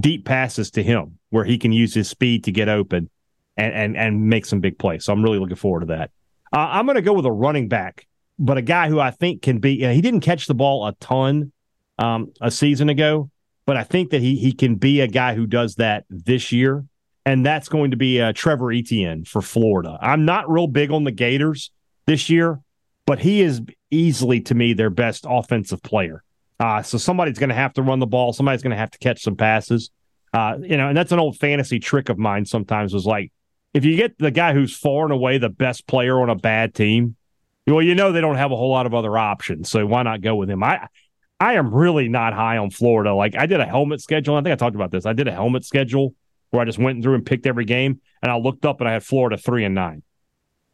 deep 0.00 0.24
passes 0.24 0.70
to 0.72 0.82
him 0.82 1.18
where 1.30 1.44
he 1.44 1.58
can 1.58 1.72
use 1.72 1.94
his 1.94 2.08
speed 2.08 2.44
to 2.44 2.52
get 2.52 2.68
open 2.68 3.08
and 3.56 3.72
and 3.72 3.96
and 3.96 4.28
make 4.28 4.44
some 4.44 4.60
big 4.60 4.78
plays. 4.78 5.04
So 5.04 5.12
I'm 5.12 5.22
really 5.22 5.38
looking 5.38 5.56
forward 5.56 5.80
to 5.80 5.86
that. 5.86 6.10
Uh, 6.52 6.68
I'm 6.70 6.86
going 6.86 6.96
to 6.96 7.02
go 7.02 7.12
with 7.12 7.26
a 7.26 7.32
running 7.32 7.68
back, 7.68 8.06
but 8.38 8.58
a 8.58 8.62
guy 8.62 8.88
who 8.88 9.00
I 9.00 9.10
think 9.10 9.42
can 9.42 9.58
be. 9.58 9.74
You 9.74 9.88
know, 9.88 9.92
he 9.92 10.00
didn't 10.00 10.20
catch 10.20 10.46
the 10.46 10.54
ball 10.54 10.86
a 10.86 10.92
ton 10.94 11.52
um, 11.98 12.32
a 12.40 12.50
season 12.50 12.88
ago, 12.88 13.30
but 13.66 13.76
I 13.76 13.84
think 13.84 14.10
that 14.10 14.20
he 14.20 14.36
he 14.36 14.52
can 14.52 14.76
be 14.76 15.00
a 15.00 15.08
guy 15.08 15.34
who 15.34 15.46
does 15.46 15.76
that 15.76 16.04
this 16.10 16.52
year 16.52 16.84
and 17.26 17.44
that's 17.44 17.68
going 17.68 17.90
to 17.90 17.96
be 17.96 18.20
uh, 18.20 18.32
Trevor 18.32 18.72
Etienne 18.72 19.24
for 19.24 19.42
Florida. 19.42 19.98
I'm 20.00 20.24
not 20.24 20.48
real 20.48 20.68
big 20.68 20.92
on 20.92 21.02
the 21.02 21.10
Gators 21.10 21.72
this 22.06 22.30
year, 22.30 22.60
but 23.04 23.18
he 23.18 23.42
is 23.42 23.60
easily 23.90 24.40
to 24.42 24.54
me 24.54 24.72
their 24.72 24.90
best 24.90 25.26
offensive 25.28 25.82
player. 25.82 26.22
Uh, 26.60 26.82
so 26.82 26.96
somebody's 26.96 27.38
going 27.38 27.48
to 27.48 27.54
have 27.56 27.74
to 27.74 27.82
run 27.82 27.98
the 27.98 28.06
ball. 28.06 28.32
Somebody's 28.32 28.62
going 28.62 28.70
to 28.70 28.76
have 28.76 28.92
to 28.92 28.98
catch 28.98 29.22
some 29.22 29.34
passes. 29.34 29.90
Uh, 30.32 30.56
you 30.60 30.76
know, 30.76 30.88
and 30.88 30.96
that's 30.96 31.10
an 31.10 31.18
old 31.18 31.36
fantasy 31.36 31.80
trick 31.80 32.08
of 32.08 32.16
mine. 32.16 32.44
Sometimes 32.44 32.94
was 32.94 33.06
like, 33.06 33.32
if 33.74 33.84
you 33.84 33.96
get 33.96 34.16
the 34.18 34.30
guy 34.30 34.54
who's 34.54 34.76
far 34.76 35.02
and 35.02 35.12
away 35.12 35.38
the 35.38 35.48
best 35.48 35.88
player 35.88 36.22
on 36.22 36.30
a 36.30 36.36
bad 36.36 36.74
team, 36.74 37.15
well, 37.66 37.82
you 37.82 37.94
know 37.94 38.12
they 38.12 38.20
don't 38.20 38.36
have 38.36 38.52
a 38.52 38.56
whole 38.56 38.70
lot 38.70 38.86
of 38.86 38.94
other 38.94 39.16
options. 39.18 39.70
So 39.70 39.84
why 39.86 40.02
not 40.02 40.20
go 40.20 40.36
with 40.36 40.48
him? 40.48 40.62
I 40.62 40.88
I 41.40 41.54
am 41.54 41.74
really 41.74 42.08
not 42.08 42.32
high 42.32 42.56
on 42.58 42.70
Florida. 42.70 43.14
Like 43.14 43.36
I 43.36 43.46
did 43.46 43.60
a 43.60 43.66
helmet 43.66 44.00
schedule. 44.00 44.36
I 44.36 44.42
think 44.42 44.52
I 44.52 44.56
talked 44.56 44.76
about 44.76 44.90
this. 44.90 45.04
I 45.04 45.12
did 45.12 45.28
a 45.28 45.32
helmet 45.32 45.64
schedule 45.64 46.14
where 46.50 46.62
I 46.62 46.64
just 46.64 46.78
went 46.78 47.02
through 47.02 47.14
and 47.14 47.26
picked 47.26 47.46
every 47.46 47.64
game, 47.64 48.00
and 48.22 48.30
I 48.30 48.38
looked 48.38 48.64
up 48.64 48.80
and 48.80 48.88
I 48.88 48.92
had 48.92 49.04
Florida 49.04 49.36
three 49.36 49.64
and 49.64 49.74
nine. 49.74 50.02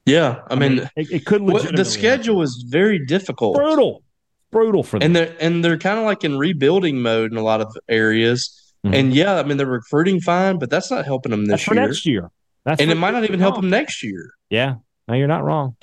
Yeah, 0.04 0.42
I, 0.50 0.54
I 0.54 0.58
mean, 0.58 0.76
mean, 0.76 0.90
it, 0.96 1.10
it 1.10 1.26
could 1.26 1.46
the 1.46 1.84
schedule 1.84 2.36
happen. 2.36 2.44
is 2.44 2.64
very 2.68 3.04
difficult, 3.04 3.56
brutal, 3.56 4.02
brutal 4.50 4.82
for 4.82 4.98
them, 4.98 5.06
and 5.06 5.16
they're 5.16 5.36
and 5.40 5.64
they're 5.64 5.78
kind 5.78 5.98
of 5.98 6.04
like 6.04 6.24
in 6.24 6.36
rebuilding 6.36 7.00
mode 7.00 7.32
in 7.32 7.38
a 7.38 7.42
lot 7.42 7.60
of 7.60 7.74
areas. 7.88 8.58
Mm-hmm. 8.84 8.94
And 8.94 9.14
yeah, 9.14 9.36
I 9.36 9.44
mean 9.44 9.56
they're 9.56 9.66
recruiting 9.66 10.20
fine, 10.20 10.58
but 10.58 10.70
that's 10.70 10.90
not 10.90 11.04
helping 11.04 11.30
them 11.30 11.46
this 11.46 11.64
that's 11.64 11.66
year. 11.68 11.86
next 11.86 12.06
year, 12.06 12.30
that's 12.64 12.80
and 12.80 12.90
it 12.90 12.96
might 12.96 13.12
not 13.12 13.24
even 13.24 13.38
help 13.38 13.56
them 13.56 13.70
next 13.70 14.02
year. 14.02 14.32
Yeah, 14.50 14.74
no, 15.06 15.14
you're 15.14 15.28
not 15.28 15.44
wrong. 15.44 15.76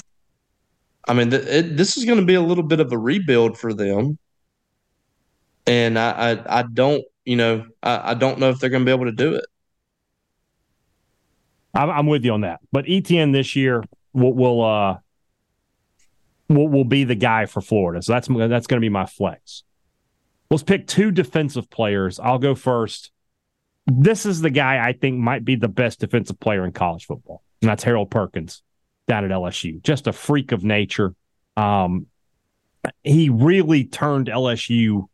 I 1.09 1.13
mean, 1.13 1.33
it, 1.33 1.75
this 1.75 1.97
is 1.97 2.05
going 2.05 2.19
to 2.19 2.25
be 2.25 2.35
a 2.35 2.41
little 2.41 2.63
bit 2.63 2.79
of 2.79 2.91
a 2.91 2.97
rebuild 2.97 3.57
for 3.57 3.73
them, 3.73 4.19
and 5.65 5.97
I, 5.97 6.33
I, 6.33 6.59
I 6.59 6.63
don't, 6.63 7.03
you 7.25 7.35
know, 7.35 7.65
I, 7.81 8.11
I 8.11 8.13
don't 8.13 8.37
know 8.37 8.49
if 8.51 8.59
they're 8.59 8.69
going 8.69 8.83
to 8.83 8.85
be 8.85 8.91
able 8.91 9.05
to 9.05 9.11
do 9.11 9.33
it. 9.33 9.45
I'm, 11.73 11.89
I'm 11.89 12.05
with 12.05 12.23
you 12.23 12.33
on 12.33 12.41
that. 12.41 12.59
But 12.71 12.85
Etienne 12.87 13.31
this 13.31 13.55
year 13.55 13.83
will 14.13 14.35
will 14.35 14.63
uh 14.63 14.97
will 16.47 16.67
will 16.67 16.85
be 16.85 17.05
the 17.05 17.15
guy 17.15 17.47
for 17.47 17.61
Florida. 17.61 18.03
So 18.03 18.13
that's 18.13 18.27
that's 18.27 18.67
going 18.67 18.79
to 18.79 18.85
be 18.85 18.89
my 18.89 19.07
flex. 19.07 19.63
Let's 20.51 20.63
pick 20.63 20.85
two 20.85 21.09
defensive 21.09 21.71
players. 21.71 22.19
I'll 22.19 22.37
go 22.37 22.53
first. 22.53 23.11
This 23.87 24.27
is 24.27 24.41
the 24.41 24.51
guy 24.51 24.87
I 24.87 24.93
think 24.93 25.17
might 25.17 25.43
be 25.43 25.55
the 25.55 25.69
best 25.69 26.01
defensive 26.01 26.39
player 26.39 26.63
in 26.65 26.71
college 26.71 27.07
football, 27.07 27.41
and 27.63 27.69
that's 27.69 27.83
Harold 27.83 28.11
Perkins 28.11 28.61
down 29.09 29.25
at 29.25 29.31
LSU. 29.31 29.83
Just 29.83 30.07
a 30.07 30.13
freak 30.13 30.53
of 30.53 30.63
nature. 30.63 31.13
Um, 31.57 32.07
he 33.03 33.27
really 33.27 33.83
turned 33.83 34.27
LSU 34.27 35.07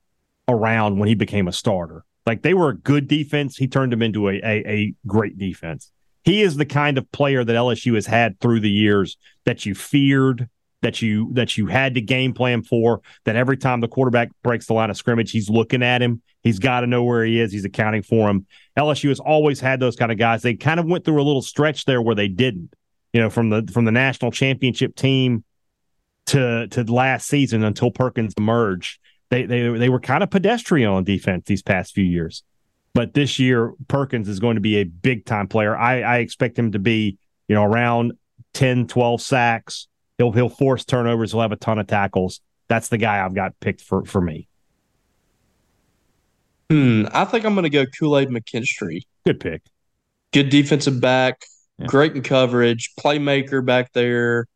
around 0.48 1.00
when 1.00 1.10
he 1.10 1.16
became 1.16 1.48
a 1.48 1.52
starter. 1.52 2.06
Like 2.28 2.44
they 2.44 2.54
were 2.54 2.70
a 2.70 2.78
good 2.78 3.08
defense, 3.08 3.58
he 3.58 3.68
turned 3.68 3.92
them 3.92 4.04
into 4.04 4.30
a, 4.30 4.36
a, 4.36 4.70
a 4.70 4.94
great 5.08 5.40
defense 5.40 5.92
he 6.26 6.42
is 6.42 6.58
the 6.58 6.66
kind 6.66 6.98
of 6.98 7.10
player 7.12 7.44
that 7.44 7.56
LSU 7.56 7.94
has 7.94 8.08
had 8.08 8.40
through 8.40 8.60
the 8.60 8.70
years 8.70 9.16
that 9.46 9.66
you 9.66 9.76
feared, 9.76 10.50
that 10.82 11.02
you 11.02 11.32
that 11.34 11.56
you 11.56 11.68
had 11.68 11.94
to 11.94 12.02
game 12.02 12.34
plan 12.34 12.64
for. 12.64 13.02
That 13.26 13.36
every 13.36 13.58
time 13.58 13.80
the 13.80 13.88
quarterback 13.88 14.32
breaks 14.44 14.66
the 14.66 14.74
line 14.74 14.90
of 14.90 14.98
scrimmage, 14.98 15.32
he's 15.32 15.50
looking 15.50 15.84
at 15.84 16.02
him. 16.02 16.24
He's 16.42 16.60
got 16.60 16.82
to 16.82 16.88
know 16.88 17.04
where 17.04 17.24
he 17.24 17.40
is. 17.40 17.52
He's 17.52 17.64
accounting 17.64 18.02
for 18.02 18.28
him. 18.28 18.48
LSU 18.78 19.10
has 19.10 19.20
always 19.20 19.60
had 19.60 19.80
those 19.80 19.96
kind 19.96 20.12
of 20.12 20.18
guys. 20.18 20.42
They 20.42 20.56
kind 20.56 20.80
of 20.80 20.88
went 20.88 21.06
through 21.06 21.22
a 21.22 21.24
little 21.24 21.44
stretch 21.44 21.86
there 21.86 22.02
where 22.02 22.16
they 22.16 22.28
didn't. 22.28 22.74
You 23.16 23.22
know, 23.22 23.30
from 23.30 23.50
the 23.50 23.66
from 23.72 23.86
the 23.86 23.94
national 23.94 24.32
championship 24.32 24.94
team 24.94 25.46
to 26.26 26.68
to 26.68 26.84
last 26.84 27.30
season 27.30 27.64
until 27.64 27.90
Perkins 27.90 28.34
emerged, 28.38 29.00
they 29.30 29.46
they 29.46 29.70
they 29.70 29.88
were 29.88 30.02
kind 30.02 30.22
of 30.22 30.30
pedestrian 30.30 30.90
on 30.90 31.06
defense 31.06 31.46
these 31.46 31.62
past 31.62 31.94
few 31.94 32.04
years. 32.04 32.44
But 32.94 33.14
this 33.14 33.40
year, 33.40 33.72
Perkins 33.88 34.28
is 34.28 34.42
going 34.42 34.56
to 34.56 34.62
be 34.62 34.80
a 34.80 34.84
big 34.84 35.24
time 35.24 35.48
player. 35.48 35.78
I, 35.78 36.02
I 36.02 36.18
expect 36.18 36.60
him 36.60 36.74
to 36.74 36.80
be, 36.80 37.18
you 37.48 37.56
know, 37.56 37.64
around 37.64 38.18
10, 38.54 38.88
12 38.88 39.22
sacks. 39.22 39.88
He'll 40.18 40.34
he'll 40.34 40.50
force 40.50 40.84
turnovers. 40.84 41.32
He'll 41.32 41.40
have 41.40 41.54
a 41.54 41.56
ton 41.56 41.80
of 41.80 41.88
tackles. 41.88 42.42
That's 42.68 42.90
the 42.90 42.98
guy 42.98 43.24
I've 43.24 43.34
got 43.34 43.58
picked 43.62 43.80
for 43.80 44.04
for 44.04 44.20
me. 44.20 44.50
Hmm, 46.70 47.06
I 47.14 47.24
think 47.24 47.46
I'm 47.46 47.54
going 47.54 47.64
to 47.64 47.70
go 47.70 47.86
Kool 47.86 48.18
Aid 48.18 48.28
McKinstry. 48.28 49.04
Good 49.26 49.40
pick. 49.40 49.62
Good 50.34 50.50
defensive 50.50 51.00
back. 51.00 51.46
Yeah. 51.80 51.88
Great 51.88 52.16
in 52.16 52.24
coverage. 52.24 52.94
Playmaker 53.00 53.66
back 53.66 53.94
there. 53.94 54.48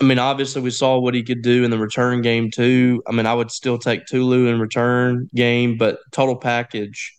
I 0.00 0.04
mean, 0.04 0.18
obviously, 0.18 0.62
we 0.62 0.70
saw 0.70 0.98
what 0.98 1.14
he 1.14 1.22
could 1.22 1.42
do 1.42 1.64
in 1.64 1.70
the 1.70 1.78
return 1.78 2.22
game 2.22 2.50
too. 2.50 3.02
I 3.06 3.12
mean, 3.12 3.26
I 3.26 3.34
would 3.34 3.50
still 3.50 3.78
take 3.78 4.06
Tulu 4.06 4.46
in 4.46 4.60
return 4.60 5.28
game, 5.34 5.76
but 5.76 5.98
total 6.12 6.36
package, 6.36 7.14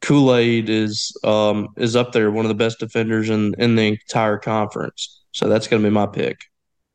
Kool 0.00 0.34
Aid 0.34 0.68
is 0.68 1.16
um, 1.22 1.68
is 1.76 1.94
up 1.94 2.12
there, 2.12 2.30
one 2.30 2.44
of 2.44 2.48
the 2.48 2.56
best 2.56 2.80
defenders 2.80 3.30
in 3.30 3.54
in 3.58 3.76
the 3.76 3.82
entire 3.82 4.38
conference. 4.38 5.22
So 5.30 5.48
that's 5.48 5.68
going 5.68 5.82
to 5.82 5.88
be 5.88 5.94
my 5.94 6.06
pick. 6.06 6.40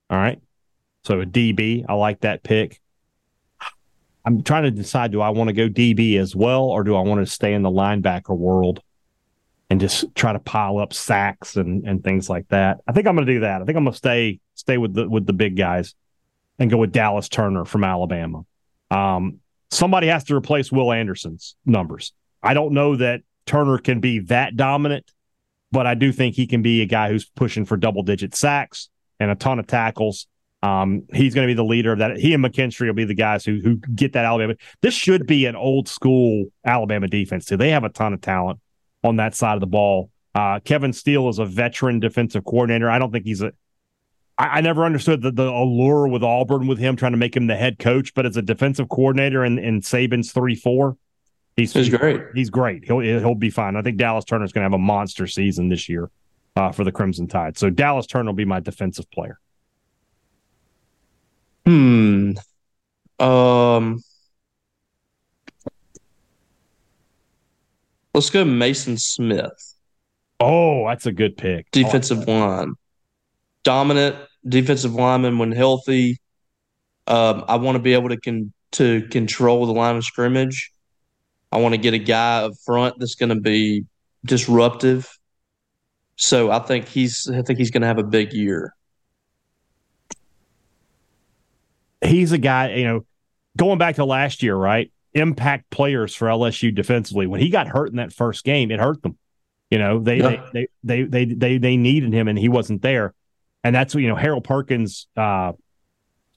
All 0.10 0.18
right. 0.18 0.42
So 1.06 1.22
a 1.22 1.26
DB, 1.26 1.86
I 1.88 1.94
like 1.94 2.22
that 2.22 2.44
pick. 2.44 2.82
I'm 4.26 4.44
trying 4.44 4.64
to 4.64 4.72
decide: 4.72 5.14
do 5.14 5.22
I 5.22 5.30
want 5.30 5.48
to 5.48 5.54
go 5.54 5.70
DB 5.70 6.20
as 6.20 6.36
well, 6.36 6.64
or 6.64 6.84
do 6.84 6.98
I 6.98 7.02
want 7.02 7.26
to 7.26 7.32
stay 7.32 7.54
in 7.54 7.62
the 7.62 7.72
linebacker 7.72 8.38
world 8.38 8.82
and 9.70 9.80
just 9.80 10.06
try 10.16 10.34
to 10.34 10.40
pile 10.40 10.78
up 10.78 10.94
sacks 10.94 11.56
and 11.56 11.88
and 11.88 12.04
things 12.04 12.30
like 12.30 12.48
that? 12.50 12.80
I 12.88 12.92
think 12.92 13.08
I'm 13.08 13.16
going 13.16 13.28
to 13.28 13.34
do 13.34 13.40
that. 13.42 13.62
I 13.62 13.66
think 13.66 13.78
I'm 13.78 13.84
going 13.84 13.94
to 13.94 13.98
stay 13.98 14.40
stay 14.56 14.78
with 14.78 14.94
the 14.94 15.10
with 15.10 15.26
the 15.26 15.34
big 15.34 15.56
guys 15.56 15.96
and 16.60 16.70
go 16.70 16.78
with 16.78 16.92
Dallas 16.92 17.30
Turner 17.30 17.66
from 17.66 17.84
Alabama. 17.84 18.46
Um, 18.90 19.40
somebody 19.70 20.08
has 20.08 20.24
to 20.26 20.36
replace 20.36 20.72
Will 20.72 20.92
Anderson's 20.92 21.56
numbers. 21.66 22.14
I 22.42 22.54
don't 22.54 22.74
know 22.74 22.96
that 22.96 23.22
Turner 23.46 23.78
can 23.78 24.00
be 24.00 24.20
that 24.20 24.56
dominant, 24.56 25.12
but 25.72 25.86
I 25.86 25.96
do 25.96 26.12
think 26.12 26.36
he 26.36 26.48
can 26.48 26.62
be 26.62 26.82
a 26.82 26.86
guy 26.86 27.10
who's 27.10 27.26
pushing 27.26 27.66
for 27.66 27.78
double 27.78 28.04
digit 28.04 28.36
sacks 28.36 28.90
and 29.20 29.32
a 29.32 29.36
ton 29.36 29.60
of 29.60 29.68
tackles. 29.68 30.28
Um, 30.64 31.04
he's 31.14 31.36
going 31.36 31.48
to 31.48 31.52
be 31.52 31.56
the 31.56 31.64
leader 31.64 31.92
of 31.92 32.00
that. 32.00 32.18
He 32.18 32.34
and 32.34 32.44
McKinstry 32.44 32.88
will 32.88 32.94
be 32.94 33.06
the 33.06 33.14
guys 33.14 33.46
who 33.46 33.60
who 33.64 33.76
get 33.76 34.14
that 34.14 34.26
Alabama. 34.26 34.56
This 34.82 34.94
should 34.94 35.28
be 35.28 35.46
an 35.46 35.56
old 35.56 35.88
school 35.88 36.46
Alabama 36.66 37.08
defense 37.08 37.46
too. 37.46 37.58
They 37.58 37.70
have 37.70 37.84
a 37.84 37.90
ton 37.90 38.14
of 38.14 38.22
talent 38.22 38.60
on 39.04 39.18
that 39.18 39.36
side 39.36 39.56
of 39.56 39.62
the 39.62 39.68
ball. 39.68 40.10
Uh, 40.36 40.60
Kevin 40.60 40.94
Steele 40.94 41.30
is 41.30 41.40
a 41.40 41.46
veteran 41.46 42.00
defensive 42.00 42.46
coordinator. 42.46 42.90
I 42.90 43.00
don't 43.00 43.12
think 43.12 43.26
he's 43.26 43.42
a 43.42 43.54
I, 44.38 44.58
I 44.58 44.62
never 44.62 44.86
understood 44.86 45.22
the, 45.22 45.32
the 45.32 45.50
allure 45.50 46.08
with 46.08 46.24
Auburn 46.24 46.68
with 46.68 46.78
him 46.78 46.96
trying 46.96 47.14
to 47.14 47.18
make 47.18 47.36
him 47.36 47.48
the 47.48 47.56
head 47.56 47.80
coach, 47.80 48.14
but 48.14 48.26
as 48.26 48.38
a 48.38 48.42
defensive 48.42 48.90
coordinator 48.90 49.44
in, 49.44 49.58
in 49.60 49.82
Saban's 49.82 50.32
three 50.32 50.56
four, 50.56 50.98
he's, 51.56 51.74
he's 51.74 51.90
great. 51.90 52.22
He's 52.34 52.50
great. 52.50 52.86
He'll 52.86 53.00
he'll 53.00 53.36
be 53.36 53.50
fine. 53.50 53.76
I 53.76 53.82
think 53.82 53.98
Dallas 53.98 54.26
Turner's 54.26 54.52
going 54.52 54.62
to 54.62 54.66
have 54.66 54.74
a 54.74 54.78
monster 54.78 55.28
season 55.28 55.70
this 55.70 55.90
year 55.90 56.10
uh, 56.56 56.72
for 56.72 56.84
the 56.84 56.92
Crimson 56.92 57.28
Tide. 57.28 57.58
So 57.58 57.70
Dallas 57.70 58.06
Turner 58.06 58.30
will 58.30 58.36
be 58.36 58.46
my 58.46 58.60
defensive 58.60 59.10
player. 59.12 59.40
Hmm. 61.66 62.34
Um. 63.20 64.04
Let's 68.18 68.32
go 68.32 68.44
Maason 68.44 69.00
Smith. 69.00 69.76
Oh, 70.40 70.88
that's 70.88 71.06
a 71.06 71.12
good 71.12 71.38
pick. 71.38 71.70
Defensive 71.70 72.28
line. 72.28 72.74
Dominant, 73.62 74.16
defensive 74.44 74.96
lineman 74.96 75.38
when 75.38 75.52
healthy. 75.52 76.18
Um, 77.06 77.46
I 77.48 77.58
want 77.58 77.76
to 77.76 77.80
be 77.80 77.94
able 77.94 78.10
to 78.10 78.18
con- 78.18 78.52
to 78.72 79.08
control 79.10 79.68
the 79.68 79.72
line 79.72 79.98
of 79.98 80.04
scrimmage. 80.04 80.72
I 81.52 81.58
want 81.58 81.76
to 81.76 81.78
get 81.78 81.94
a 81.94 82.00
guy 82.00 82.42
up 82.42 82.54
front 82.66 82.96
that's 82.98 83.14
going 83.14 83.30
to 83.30 83.40
be 83.40 83.86
disruptive. 84.26 85.08
So 86.16 86.50
I 86.50 86.58
think 86.58 86.88
he's 86.88 87.30
I 87.32 87.44
think 87.44 87.60
he's 87.60 87.70
going 87.70 87.82
to 87.82 87.88
have 87.88 88.00
a 88.00 88.04
big 88.04 88.34
year. 88.34 88.74
He's 92.04 92.32
a 92.32 92.40
guy, 92.40 92.74
you 92.74 92.86
know, 92.86 93.06
going 93.56 93.78
back 93.78 93.98
to 93.98 94.06
last 94.06 94.42
year, 94.42 94.56
right? 94.56 94.92
Impact 95.18 95.70
players 95.70 96.16
for 96.16 96.28
LSU 96.28 96.74
defensively. 96.74 97.28
When 97.28 97.42
he 97.42 97.50
got 97.50 97.68
hurt 97.68 97.90
in 97.90 97.98
that 97.98 98.14
first 98.14 98.44
game, 98.46 98.72
it 98.72 98.80
hurt 98.80 99.02
them. 99.02 99.18
You 99.70 99.80
know, 99.80 100.00
they 100.00 100.18
yeah. 100.18 100.44
they, 100.54 100.68
they, 100.84 101.04
they 101.04 101.26
they 101.26 101.34
they 101.34 101.58
they 101.58 101.78
needed 101.78 102.14
him 102.14 102.28
and 102.28 102.40
he 102.40 102.50
wasn't 102.50 102.82
there 102.82 103.14
and 103.68 103.76
that's 103.76 103.94
what 103.94 104.02
you 104.02 104.08
know 104.08 104.16
Harold 104.16 104.46
Perkins 104.46 105.08
uh, 105.18 105.52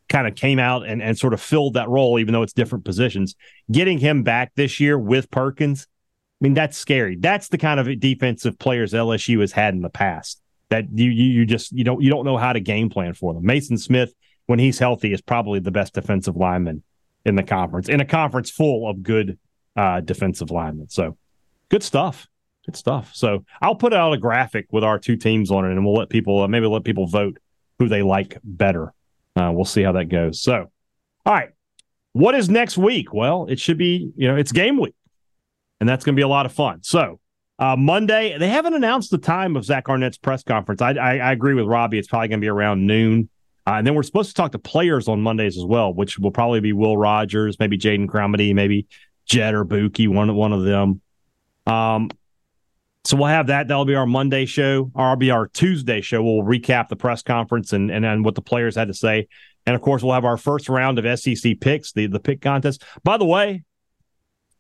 kind 0.09 0.27
of 0.27 0.35
came 0.35 0.59
out 0.59 0.85
and, 0.85 1.01
and 1.01 1.17
sort 1.17 1.33
of 1.33 1.41
filled 1.41 1.75
that 1.75 1.89
role, 1.89 2.19
even 2.19 2.33
though 2.33 2.43
it's 2.43 2.53
different 2.53 2.85
positions. 2.85 3.37
Getting 3.71 3.99
him 3.99 4.25
back 4.25 4.53
this 4.57 4.81
year 4.81 4.99
with 4.99 5.31
Perkins, 5.31 5.87
I 6.41 6.45
mean 6.45 6.55
that's 6.55 6.77
scary. 6.77 7.17
That's 7.17 7.49
the 7.49 7.59
kind 7.59 7.79
of 7.79 8.01
defensive 8.01 8.59
players 8.59 8.93
LSU 8.93 9.41
has 9.41 9.53
had 9.53 9.75
in 9.75 9.83
the 9.83 9.91
past 9.91 10.43
that 10.71 10.87
you 10.93 11.11
you, 11.11 11.25
you 11.25 11.47
just 11.47 11.71
you 11.71 11.85
don't 11.85 12.03
you 12.03 12.11
don't 12.11 12.25
know 12.25 12.37
how 12.37 12.53
to 12.53 12.61
game 12.61 12.91
plan 12.91 13.15
for 13.15 13.33
them. 13.33 13.45
Maason 13.45 13.79
Smith, 13.79 14.13
when 14.47 14.59
he's 14.59 14.81
healthy, 14.81 15.13
is 15.13 15.21
probably 15.21 15.61
the 15.61 15.71
best 15.71 15.95
defensive 15.95 16.37
lineman 16.37 16.83
in 17.25 17.35
the 17.35 17.43
conference 17.43 17.89
in 17.89 18.01
a 18.01 18.05
conference 18.05 18.51
full 18.51 18.89
of 18.89 19.03
good 19.03 19.39
uh, 19.77 20.01
defensive 20.01 20.51
linemen. 20.51 20.89
So 20.89 21.17
good 21.69 21.83
stuff. 21.83 22.27
Good 22.67 22.77
stuff. 22.77 23.13
So 23.15 23.45
I'll 23.61 23.75
put 23.75 23.95
out 23.95 24.13
a 24.13 24.19
graphic 24.19 24.67
with 24.71 24.85
our 24.85 24.99
two 24.99 25.17
teams 25.17 25.51
on 25.51 25.65
it, 25.65 25.73
and 25.73 25.85
we'll 25.85 25.95
let 25.95 26.11
people 26.11 26.43
uh, 26.43 26.49
maybe 26.49 26.67
let 26.67 26.85
people 26.85 27.07
vote 27.07 27.39
who 27.79 27.89
they 27.89 28.03
like 28.03 28.39
better. 28.45 28.93
Uh, 29.37 29.51
we'll 29.55 29.65
see 29.65 29.83
how 29.83 29.93
that 29.93 30.07
goes. 30.07 30.43
So, 30.43 30.71
all 31.25 31.33
right, 31.33 31.51
what 32.13 32.35
is 32.35 32.51
next 32.51 32.77
week? 32.77 33.15
Well, 33.15 33.47
it 33.47 33.59
should 33.59 33.79
be 33.79 34.13
you 34.17 34.29
know 34.29 34.37
it's 34.37 34.53
game 34.53 34.79
week, 34.79 34.95
and 35.81 35.89
that's 35.89 36.05
going 36.05 36.15
to 36.15 36.19
be 36.19 36.25
a 36.25 36.29
lot 36.29 36.45
of 36.45 36.53
fun. 36.53 36.83
So 36.83 37.21
uh, 37.59 37.77
Monday, 37.77 38.37
they 38.39 38.49
haven't 38.49 38.75
announced 38.75 39.11
the 39.11 39.19
time 39.19 39.57
of 39.57 39.65
Zach 39.65 39.89
Arnett's 39.89 40.19
press 40.19 40.43
conference. 40.43 40.83
I, 40.83 40.93
I, 40.93 41.17
I 41.19 41.33
agree 41.33 41.55
with 41.55 41.67
Robbie; 41.67 41.99
it's 41.99 42.09
probably 42.09 42.29
going 42.29 42.41
to 42.41 42.45
be 42.45 42.49
around 42.49 42.87
noon. 42.87 43.31
Uh, 43.67 43.75
and 43.75 43.87
then 43.87 43.95
we're 43.95 44.03
supposed 44.03 44.31
to 44.31 44.35
talk 44.35 44.53
to 44.53 44.59
players 44.59 45.09
on 45.09 45.21
Mondays 45.21 45.57
as 45.57 45.65
well, 45.65 45.93
which 45.93 46.19
will 46.19 46.31
probably 46.31 46.61
be 46.61 46.73
Will 46.73 46.97
Rogers, 46.97 47.59
maybe 47.59 47.79
Jaden 47.79 48.07
Crumedy, 48.07 48.55
maybe 48.55 48.87
Jett 49.27 49.55
or 49.55 49.65
Buki, 49.65 50.09
one 50.09 50.35
one 50.35 50.53
of 50.53 50.65
them. 50.65 51.01
Um, 51.67 52.11
so 53.05 53.17
we'll 53.17 53.29
have 53.29 53.47
that. 53.47 53.69
That'll 53.69 53.85
be 53.85 53.95
our 53.95 54.07
Monday 54.07 54.45
show. 54.45 54.91
Or 54.95 55.17
be 55.17 55.31
our 55.31 55.49
Tuesday 55.49 56.01
show. 56.01 56.23
We'll 56.23 56.45
recap 56.45 56.89
the 56.89 56.97
press 56.97 57.23
conference 57.23 57.73
and, 57.73 57.91
and, 57.91 58.05
and 58.05 58.25
what 58.25 58.35
the 58.35 58.43
players 58.43 58.77
had 58.77 58.89
to 58.89 58.95
say. 58.95 59.29
And 59.67 59.77
of 59.77 59.83
course, 59.83 60.03
we'll 60.03 60.15
have 60.15 60.25
our 60.25 60.37
first 60.37 60.69
round 60.69 60.99
of 60.99 61.19
SEC 61.19 61.61
picks, 61.61 61.93
the, 61.93 62.07
the 62.07 62.21
pick 62.21 62.41
contest. 62.41 62.83
By 63.05 63.17
the 63.17 63.25
way, 63.25 63.65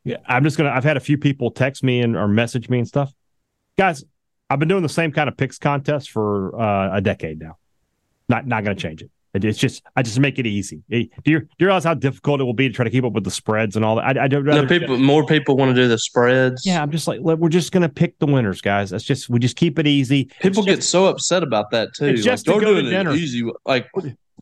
yeah, 0.05 0.17
I'm 0.27 0.45
just 0.45 0.57
gonna 0.57 0.71
I've 0.71 0.85
had 0.85 0.97
a 0.97 1.01
few 1.01 1.19
people 1.19 1.51
text 1.51 1.83
me 1.83 2.01
and 2.01 2.17
or 2.17 2.29
message 2.29 2.69
me 2.69 2.79
and 2.79 2.89
stuff. 2.89 3.13
Guys, 3.77 4.05
I've 4.49 4.59
been 4.59 4.69
doing 4.69 4.83
the 4.83 4.89
same 4.89 5.13
kind 5.13 5.29
of 5.29 5.37
picks 5.37 5.59
contest 5.59 6.11
for 6.11 6.59
uh, 6.59 6.97
a 6.97 7.01
decade 7.01 7.39
now. 7.39 7.59
Not 8.31 8.47
not 8.47 8.63
gonna 8.63 8.77
change 8.77 9.03
it. 9.03 9.11
It's 9.35 9.59
just 9.59 9.83
I 9.97 10.03
just 10.03 10.19
make 10.19 10.39
it 10.39 10.47
easy. 10.47 10.83
Do 10.89 10.99
you 10.99 11.09
do 11.25 11.31
you 11.33 11.67
realize 11.67 11.85
how 11.85 11.95
difficult 11.95 12.41
it 12.41 12.45
will 12.45 12.55
be 12.55 12.69
to 12.69 12.75
try 12.75 12.85
to 12.85 12.91
keep 12.91 13.05
up 13.05 13.13
with 13.13 13.25
the 13.25 13.31
spreads 13.31 13.75
and 13.75 13.85
all 13.85 13.97
that? 13.97 14.17
I, 14.17 14.25
I 14.25 14.29
don't. 14.29 14.45
No, 14.45 14.67
people, 14.67 14.99
more 14.99 15.27
people 15.27 15.57
want 15.57 15.75
to 15.75 15.83
do 15.83 15.89
the 15.89 15.99
spreads. 15.99 16.65
Yeah, 16.65 16.81
I'm 16.81 16.91
just 16.93 17.09
like 17.09 17.21
we're 17.21 17.49
just 17.49 17.73
gonna 17.73 17.89
pick 17.89 18.19
the 18.21 18.27
winners, 18.27 18.61
guys. 18.61 18.91
That's 18.91 19.05
just 19.05 19.29
we 19.29 19.41
just 19.41 19.57
keep 19.57 19.79
it 19.79 19.87
easy. 19.87 20.31
People 20.41 20.65
get 20.65 20.83
so 20.85 21.07
upset 21.07 21.43
about 21.43 21.71
that 21.73 21.95
too. 21.95 22.07
It's 22.07 22.25
just 22.25 22.47
like, 22.47 22.61
to 22.61 22.65
go 22.65 22.75
to 22.75 22.83
dinner. 22.83 23.13
Easy, 23.13 23.45
like 23.67 23.89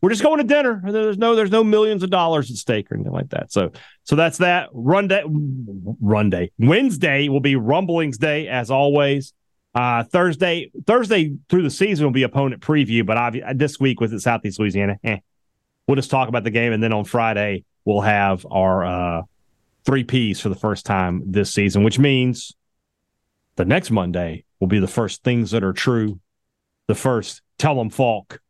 we're 0.01 0.09
just 0.09 0.23
going 0.23 0.37
to 0.37 0.43
dinner. 0.43 0.81
There's 0.85 1.17
no 1.17 1.35
there's 1.35 1.51
no 1.51 1.63
millions 1.63 2.03
of 2.03 2.09
dollars 2.09 2.49
at 2.49 2.57
stake 2.57 2.91
or 2.91 2.95
anything 2.95 3.13
like 3.13 3.29
that. 3.29 3.51
So 3.51 3.71
so 4.03 4.15
that's 4.15 4.37
that. 4.37 4.69
Run 4.71 5.07
day, 5.07 5.23
run 6.01 6.29
day. 6.29 6.51
Wednesday 6.57 7.29
will 7.29 7.41
be 7.41 7.55
rumblings 7.55 8.17
day 8.17 8.47
as 8.47 8.71
always. 8.71 9.33
Uh, 9.79 10.03
Thursday, 10.03 10.69
Thursday 10.85 11.37
through 11.47 11.63
the 11.63 11.69
season 11.69 12.05
will 12.05 12.11
be 12.11 12.23
opponent 12.23 12.61
preview, 12.61 13.05
but 13.05 13.15
obviously 13.15 13.53
this 13.53 13.79
week 13.79 14.01
was 14.01 14.11
it 14.11 14.19
Southeast 14.19 14.59
Louisiana, 14.59 14.99
eh, 15.05 15.19
we'll 15.87 15.95
just 15.95 16.11
talk 16.11 16.27
about 16.27 16.43
the 16.43 16.51
game, 16.51 16.73
and 16.73 16.83
then 16.83 16.91
on 16.91 17.05
Friday 17.05 17.63
we'll 17.85 18.01
have 18.01 18.45
our 18.51 18.85
uh, 18.85 19.21
three 19.85 20.03
Ps 20.03 20.41
for 20.41 20.49
the 20.49 20.55
first 20.55 20.85
time 20.85 21.23
this 21.31 21.53
season, 21.53 21.85
which 21.85 21.97
means 21.97 22.57
the 23.55 23.63
next 23.63 23.89
Monday 23.89 24.43
will 24.59 24.67
be 24.67 24.79
the 24.79 24.87
first 24.87 25.23
things 25.23 25.51
that 25.51 25.63
are 25.63 25.71
true, 25.71 26.19
the 26.89 26.95
first 26.95 27.41
tell 27.57 27.75
them 27.75 27.89
Faulk, 27.89 28.41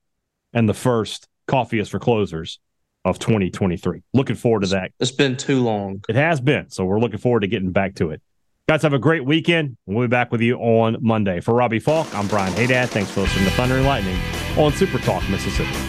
and 0.51 0.67
the 0.67 0.73
first 0.73 1.27
coffee 1.45 1.77
is 1.77 1.89
for 1.89 1.99
closers 1.99 2.59
of 3.05 3.19
2023. 3.19 4.01
Looking 4.15 4.35
forward 4.35 4.61
to 4.61 4.69
that. 4.69 4.93
It's 4.99 5.11
been 5.11 5.37
too 5.37 5.61
long. 5.61 6.03
It 6.09 6.15
has 6.15 6.41
been, 6.41 6.71
so 6.71 6.85
we're 6.85 6.99
looking 6.99 7.19
forward 7.19 7.41
to 7.41 7.47
getting 7.47 7.71
back 7.71 7.93
to 7.95 8.09
it. 8.09 8.23
Guys, 8.69 8.83
have 8.83 8.93
a 8.93 8.99
great 8.99 9.25
weekend. 9.25 9.77
We'll 9.87 10.07
be 10.07 10.11
back 10.11 10.31
with 10.31 10.41
you 10.41 10.55
on 10.57 10.97
Monday. 11.01 11.39
For 11.39 11.55
Robbie 11.55 11.79
Faulk, 11.79 12.13
I'm 12.13 12.27
Brian 12.27 12.53
Hadad. 12.53 12.91
Thanks 12.91 13.09
for 13.09 13.21
listening 13.21 13.45
to 13.45 13.51
Thunder 13.53 13.77
and 13.77 13.85
Lightning 13.87 14.15
on 14.57 14.71
SuperTalk, 14.73 15.27
Mississippi. 15.27 15.88